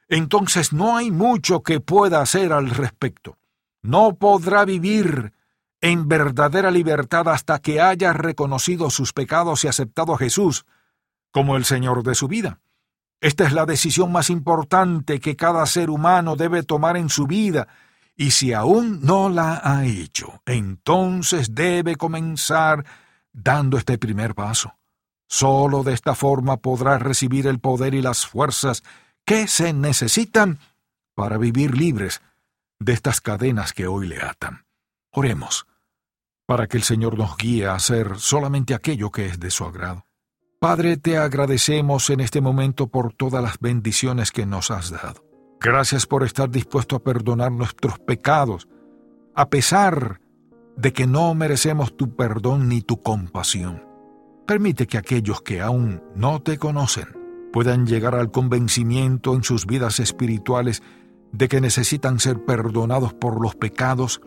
entonces 0.09 0.73
no 0.73 0.97
hay 0.97 1.11
mucho 1.11 1.63
que 1.63 1.81
pueda 1.81 2.21
hacer 2.21 2.53
al 2.53 2.71
respecto. 2.71 3.39
No 3.83 4.15
podrá 4.15 4.65
vivir 4.65 5.33
en 5.81 6.09
verdadera 6.09 6.71
libertad 6.71 7.29
hasta 7.29 7.61
que 7.61 7.81
haya 7.81 8.13
reconocido 8.13 8.91
sus 8.91 9.13
pecados 9.13 9.65
y 9.65 9.69
aceptado 9.69 10.15
a 10.15 10.19
Jesús 10.19 10.67
como 11.31 11.57
el 11.57 11.65
Señor 11.65 12.03
de 12.03 12.15
su 12.15 12.27
vida. 12.27 12.61
Esta 13.21 13.47
es 13.47 13.53
la 13.53 13.67
decisión 13.67 14.13
más 14.13 14.31
importante 14.31 15.19
que 15.19 15.35
cada 15.35 15.67
ser 15.67 15.91
humano 15.91 16.37
debe 16.37 16.63
tomar 16.63 16.97
en 16.97 17.09
su 17.09 17.27
vida, 17.27 17.67
y 18.15 18.33
si 18.33 18.53
aún 18.53 19.01
no 19.03 19.29
la 19.29 19.61
ha 19.63 19.85
hecho, 19.85 20.43
entonces 20.47 21.55
debe 21.55 21.97
comenzar 21.97 22.85
dando 23.33 23.79
este 23.79 23.99
primer 23.99 24.35
paso. 24.35 24.75
Solo 25.29 25.85
de 25.85 25.95
esta 25.95 26.15
forma 26.15 26.57
podrá 26.57 26.99
recibir 26.99 27.47
el 27.47 27.61
poder 27.61 27.95
y 27.95 28.03
las 28.03 28.27
fuerzas 28.27 28.83
que 29.25 29.47
se 29.47 29.73
necesitan 29.73 30.59
para 31.15 31.39
vivir 31.39 31.77
libres 31.77 32.23
de 32.79 32.93
estas 32.93 33.21
cadenas 33.21 33.73
que 33.73 33.87
hoy 33.87 34.09
le 34.09 34.23
atan. 34.23 34.65
Oremos, 35.11 35.67
para 36.47 36.67
que 36.67 36.77
el 36.77 36.83
Señor 36.83 37.19
nos 37.19 37.37
guíe 37.37 37.67
a 37.67 37.75
hacer 37.75 38.19
solamente 38.19 38.75
aquello 38.75 39.11
que 39.11 39.27
es 39.27 39.39
de 39.39 39.51
su 39.51 39.65
agrado. 39.65 40.08
Padre, 40.61 40.97
te 40.97 41.17
agradecemos 41.17 42.11
en 42.11 42.19
este 42.19 42.41
momento 42.41 42.89
por 42.89 43.13
todas 43.13 43.41
las 43.41 43.61
bendiciones 43.61 44.33
que 44.33 44.45
nos 44.45 44.73
has 44.73 44.91
dado. 44.91 45.25
Gracias 45.61 46.05
por 46.05 46.25
estar 46.25 46.51
dispuesto 46.51 46.97
a 46.97 47.05
perdonar 47.05 47.53
nuestros 47.53 48.01
pecados, 48.01 48.67
a 49.37 49.51
pesar 49.51 50.21
de 50.77 50.93
que 50.93 51.07
no 51.07 51.33
merecemos 51.37 51.97
tu 51.97 52.17
perdón 52.17 52.69
ni 52.69 52.81
tu 52.81 53.01
compasión. 53.01 53.85
Permite 54.49 54.89
que 54.89 54.99
aquellos 54.99 55.43
que 55.43 55.61
aún 55.61 56.03
no 56.17 56.43
te 56.43 56.59
conocen 56.59 57.07
puedan 57.53 57.87
llegar 57.87 58.17
al 58.17 58.33
convencimiento 58.33 59.35
en 59.35 59.45
sus 59.45 59.65
vidas 59.65 60.01
espirituales 60.01 60.83
de 61.31 61.47
que 61.47 61.61
necesitan 61.61 62.19
ser 62.19 62.45
perdonados 62.45 63.15
por 63.15 63.41
los 63.41 63.55
pecados 63.55 64.21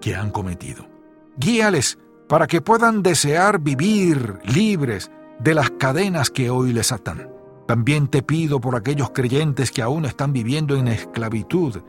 que 0.00 0.14
han 0.14 0.30
cometido. 0.30 0.88
Guíales 1.36 1.98
para 2.28 2.46
que 2.46 2.60
puedan 2.60 3.02
desear 3.02 3.58
vivir 3.58 4.38
libres 4.44 5.10
de 5.38 5.54
las 5.54 5.70
cadenas 5.70 6.30
que 6.30 6.50
hoy 6.50 6.72
les 6.72 6.92
atan. 6.92 7.28
También 7.66 8.08
te 8.08 8.22
pido 8.22 8.60
por 8.60 8.76
aquellos 8.76 9.10
creyentes 9.10 9.70
que 9.70 9.82
aún 9.82 10.04
están 10.04 10.32
viviendo 10.32 10.76
en 10.76 10.88
esclavitud 10.88 11.82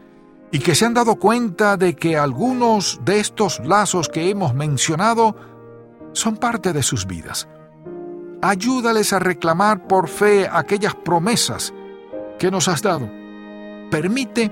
y 0.51 0.60
que 0.60 0.75
se 0.75 0.86
han 0.86 0.93
dado 0.93 1.15
cuenta 1.15 1.77
de 1.77 1.95
que 1.95 2.15
algunos 2.15 3.01
de 3.03 3.19
estos 3.19 3.60
lazos 3.65 4.08
que 4.08 4.29
hemos 4.29 4.53
mencionado 4.53 5.36
son 6.13 6.38
parte 6.38 6.73
de 6.73 6.84
sus 6.84 7.08
vidas. 7.08 7.47
Ayúdales 8.41 9.13
a 9.13 9.19
reclamar 9.19 9.88
por 9.88 10.08
fe 10.10 10.47
aquellas 10.51 10.95
promesas 10.95 11.73
que 12.38 12.51
nos 12.51 12.67
has 12.67 12.82
dado. 12.82 13.10
Permite 13.89 14.51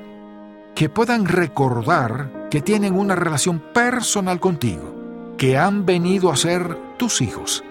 que 0.76 0.90
puedan 0.90 1.26
recordar 1.26 2.48
que 2.50 2.62
tienen 2.62 2.98
una 2.98 3.16
relación 3.16 3.60
personal 3.74 4.40
contigo, 4.40 5.36
que 5.38 5.58
han 5.58 5.86
venido 5.86 6.32
a 6.32 6.36
ser 6.36 6.78
tus 6.98 7.22
hijos 7.22 7.64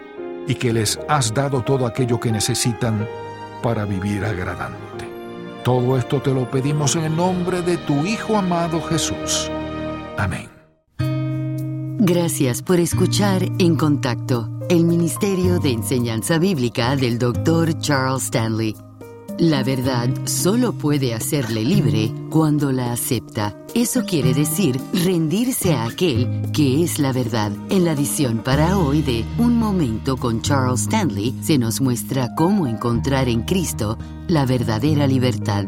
y 0.47 0.55
que 0.55 0.73
les 0.73 0.99
has 1.09 1.33
dado 1.33 1.63
todo 1.63 1.87
aquello 1.87 2.19
que 2.19 2.33
necesitan 2.33 3.07
para 3.63 3.85
vivir 3.85 4.25
agradándote. 4.25 5.09
Todo 5.65 5.97
esto 5.99 6.21
te 6.21 6.33
lo 6.33 6.51
pedimos 6.51 6.97
en 6.97 7.05
el 7.05 7.17
nombre 7.17 7.63
de 7.63 7.77
tu 7.77 8.07
Hijo 8.07 8.37
amado 8.37 8.81
Jesús. 8.83 9.51
Amén. 10.17 10.49
Gracias 12.03 12.63
por 12.63 12.81
escuchar 12.81 13.43
En 13.59 13.77
Contacto, 13.77 14.49
el 14.71 14.85
Ministerio 14.85 15.59
de 15.61 15.73
Enseñanza 15.73 16.39
Bíblica 16.39 16.97
del 16.97 17.19
Dr. 17.19 17.79
Charles 17.79 18.25
Stanley. 18.25 18.75
La 19.41 19.63
verdad 19.63 20.11
solo 20.27 20.75
puede 20.75 21.15
hacerle 21.15 21.65
libre 21.65 22.13
cuando 22.29 22.73
la 22.73 22.93
acepta. 22.93 23.57
Eso 23.75 24.05
quiere 24.05 24.35
decir 24.35 24.79
rendirse 24.93 25.73
a 25.73 25.87
aquel 25.87 26.53
que 26.53 26.85
es 26.85 26.99
la 26.99 27.11
verdad. 27.11 27.51
En 27.71 27.87
la 27.87 27.93
edición 27.93 28.43
para 28.45 28.77
hoy 28.77 29.01
de 29.01 29.25
Un 29.39 29.57
Momento 29.57 30.19
con 30.19 30.43
Charles 30.43 30.83
Stanley 30.83 31.35
se 31.43 31.57
nos 31.57 31.81
muestra 31.81 32.35
cómo 32.35 32.67
encontrar 32.67 33.31
en 33.31 33.41
Cristo 33.41 33.97
la 34.29 34.45
verdadera 34.45 35.07
libertad. 35.07 35.65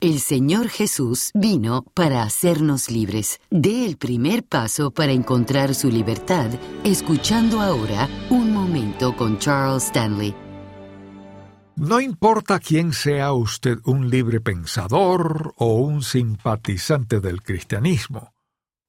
El 0.00 0.20
Señor 0.20 0.68
Jesús 0.68 1.30
vino 1.34 1.84
para 1.94 2.22
hacernos 2.22 2.90
libres. 2.90 3.40
Dé 3.50 3.86
el 3.86 3.96
primer 3.96 4.44
paso 4.44 4.90
para 4.90 5.12
encontrar 5.12 5.74
su 5.74 5.88
libertad, 5.88 6.50
escuchando 6.84 7.60
ahora 7.60 8.08
Un 8.28 8.52
Momento 8.52 9.16
con 9.16 9.38
Charles 9.38 9.84
Stanley. 9.84 10.34
No 11.76 12.00
importa 12.00 12.60
quién 12.60 12.92
sea 12.92 13.32
usted, 13.32 13.78
un 13.84 14.10
libre 14.10 14.40
pensador 14.40 15.54
o 15.56 15.74
un 15.76 16.02
simpatizante 16.02 17.20
del 17.20 17.42
cristianismo. 17.42 18.34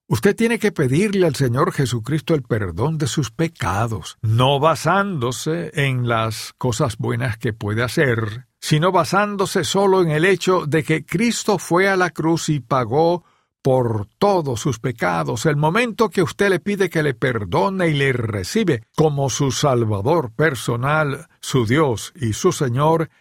Usted 0.08 0.36
tiene 0.36 0.60
que 0.60 0.72
pedirle 0.72 1.26
al 1.26 1.36
Señor 1.36 1.72
Jesucristo 1.72 2.36
el 2.36 2.44
perdón 2.44 3.00
de 3.00 3.08
sus 3.08 3.32
pecados, 3.32 4.18
no 4.22 4.60
basándose 4.60 5.72
en 5.74 6.08
las 6.08 6.54
cosas 6.58 6.98
buenas 6.98 7.38
que 7.38 7.54
puede 7.54 7.82
hacer, 7.82 8.46
sino 8.66 8.92
basándose 8.92 9.64
solo 9.64 10.02
en 10.02 10.10
el 10.10 10.26
hecho 10.26 10.66
de 10.66 10.84
que 10.84 11.06
Cristo 11.06 11.60
fue 11.60 11.88
a 11.88 11.96
la 11.96 12.10
cruz 12.10 12.50
y 12.50 12.62
pagó 12.62 13.24
por 13.62 14.08
todos 14.18 14.60
sus 14.60 14.80
pecados. 14.80 15.46
El 15.46 15.56
momento 15.56 16.10
que 16.10 16.24
usted 16.24 16.50
le 16.50 16.60
pide 16.60 16.90
que 16.90 17.04
le 17.04 17.14
perdone 17.14 17.90
y 17.90 17.94
le 17.94 18.12
recibe 18.12 18.82
como 18.96 19.30
su 19.30 19.52
Salvador 19.52 20.32
personal, 20.32 21.28
su 21.42 21.68
Dios 21.68 22.12
y 22.16 22.34
su 22.34 22.52
Señor, 22.52 23.12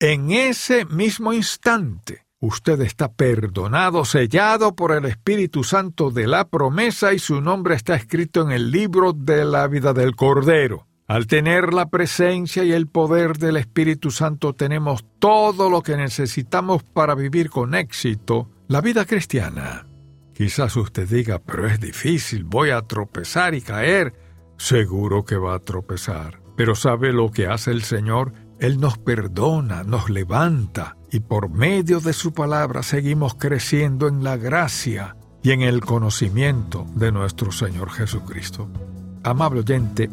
en 0.00 0.32
ese 0.32 0.84
mismo 0.84 1.32
instante 1.32 2.26
usted 2.40 2.80
está 2.80 3.12
perdonado, 3.12 4.04
sellado 4.04 4.74
por 4.74 4.90
el 4.90 5.04
Espíritu 5.04 5.62
Santo 5.62 6.10
de 6.10 6.26
la 6.26 6.48
promesa 6.48 7.12
y 7.12 7.20
su 7.20 7.40
nombre 7.40 7.76
está 7.76 7.94
escrito 7.94 8.42
en 8.42 8.50
el 8.50 8.72
libro 8.72 9.12
de 9.12 9.44
la 9.44 9.68
vida 9.68 9.92
del 9.92 10.16
Cordero. 10.16 10.87
Al 11.08 11.26
tener 11.26 11.72
la 11.72 11.88
presencia 11.88 12.64
y 12.64 12.72
el 12.72 12.86
poder 12.86 13.38
del 13.38 13.56
Espíritu 13.56 14.10
Santo 14.10 14.52
tenemos 14.52 15.06
todo 15.18 15.70
lo 15.70 15.82
que 15.82 15.96
necesitamos 15.96 16.82
para 16.82 17.14
vivir 17.14 17.48
con 17.48 17.74
éxito 17.74 18.50
la 18.68 18.82
vida 18.82 19.06
cristiana. 19.06 19.86
Quizás 20.34 20.76
usted 20.76 21.08
diga, 21.08 21.38
pero 21.38 21.66
es 21.66 21.80
difícil, 21.80 22.44
voy 22.44 22.70
a 22.70 22.82
tropezar 22.82 23.54
y 23.54 23.62
caer. 23.62 24.12
Seguro 24.58 25.24
que 25.24 25.36
va 25.36 25.54
a 25.54 25.60
tropezar. 25.60 26.42
Pero 26.58 26.74
¿sabe 26.74 27.14
lo 27.14 27.30
que 27.30 27.46
hace 27.46 27.70
el 27.70 27.84
Señor? 27.84 28.34
Él 28.60 28.78
nos 28.78 28.98
perdona, 28.98 29.84
nos 29.84 30.10
levanta, 30.10 30.98
y 31.10 31.20
por 31.20 31.48
medio 31.48 32.00
de 32.00 32.12
su 32.12 32.34
palabra 32.34 32.82
seguimos 32.82 33.34
creciendo 33.34 34.08
en 34.08 34.22
la 34.22 34.36
gracia 34.36 35.16
y 35.42 35.52
en 35.52 35.62
el 35.62 35.80
conocimiento 35.80 36.84
de 36.94 37.12
nuestro 37.12 37.50
Señor 37.50 37.90
Jesucristo. 37.92 38.68
Amable 39.22 39.60
oyente, 39.60 40.10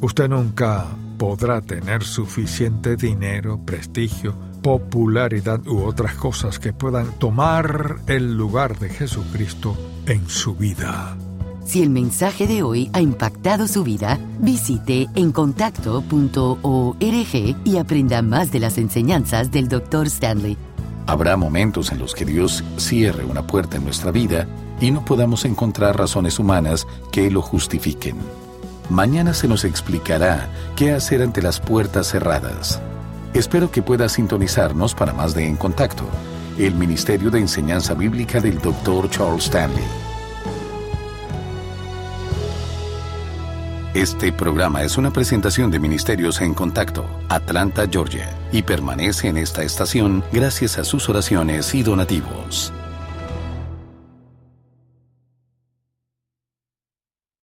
Usted 0.00 0.30
nunca 0.30 0.86
podrá 1.18 1.60
tener 1.60 2.04
suficiente 2.04 2.96
dinero, 2.96 3.60
prestigio, 3.64 4.34
popularidad 4.62 5.66
u 5.66 5.82
otras 5.82 6.14
cosas 6.14 6.58
que 6.58 6.72
puedan 6.72 7.12
tomar 7.18 7.98
el 8.06 8.34
lugar 8.34 8.78
de 8.78 8.88
Jesucristo 8.88 9.76
en 10.06 10.26
su 10.26 10.54
vida. 10.54 11.18
Si 11.66 11.82
el 11.82 11.90
mensaje 11.90 12.46
de 12.46 12.62
hoy 12.62 12.90
ha 12.94 13.02
impactado 13.02 13.68
su 13.68 13.84
vida, 13.84 14.18
visite 14.38 15.08
encontacto.org 15.14 17.56
y 17.64 17.76
aprenda 17.76 18.22
más 18.22 18.50
de 18.50 18.60
las 18.60 18.78
enseñanzas 18.78 19.50
del 19.50 19.68
Dr. 19.68 20.06
Stanley. 20.06 20.56
Habrá 21.06 21.36
momentos 21.36 21.92
en 21.92 21.98
los 21.98 22.14
que 22.14 22.24
Dios 22.24 22.64
cierre 22.78 23.24
una 23.24 23.46
puerta 23.46 23.76
en 23.76 23.84
nuestra 23.84 24.10
vida 24.10 24.48
y 24.80 24.90
no 24.90 25.04
podamos 25.04 25.44
encontrar 25.44 25.98
razones 25.98 26.38
humanas 26.38 26.86
que 27.12 27.30
lo 27.30 27.42
justifiquen. 27.42 28.16
Mañana 28.90 29.34
se 29.34 29.46
nos 29.46 29.64
explicará 29.64 30.48
qué 30.74 30.90
hacer 30.90 31.22
ante 31.22 31.40
las 31.40 31.60
puertas 31.60 32.08
cerradas. 32.08 32.82
Espero 33.34 33.70
que 33.70 33.82
pueda 33.82 34.08
sintonizarnos 34.08 34.96
para 34.96 35.12
más 35.12 35.32
de 35.32 35.46
En 35.46 35.54
Contacto, 35.54 36.02
el 36.58 36.74
Ministerio 36.74 37.30
de 37.30 37.38
Enseñanza 37.38 37.94
Bíblica 37.94 38.40
del 38.40 38.58
Dr. 38.58 39.08
Charles 39.08 39.44
Stanley. 39.44 39.84
Este 43.94 44.32
programa 44.32 44.82
es 44.82 44.98
una 44.98 45.12
presentación 45.12 45.70
de 45.70 45.78
Ministerios 45.78 46.40
en 46.40 46.52
Contacto, 46.52 47.06
Atlanta, 47.28 47.86
Georgia, 47.88 48.28
y 48.50 48.62
permanece 48.62 49.28
en 49.28 49.36
esta 49.36 49.62
estación 49.62 50.24
gracias 50.32 50.78
a 50.78 50.84
sus 50.84 51.08
oraciones 51.08 51.76
y 51.76 51.84
donativos. 51.84 52.72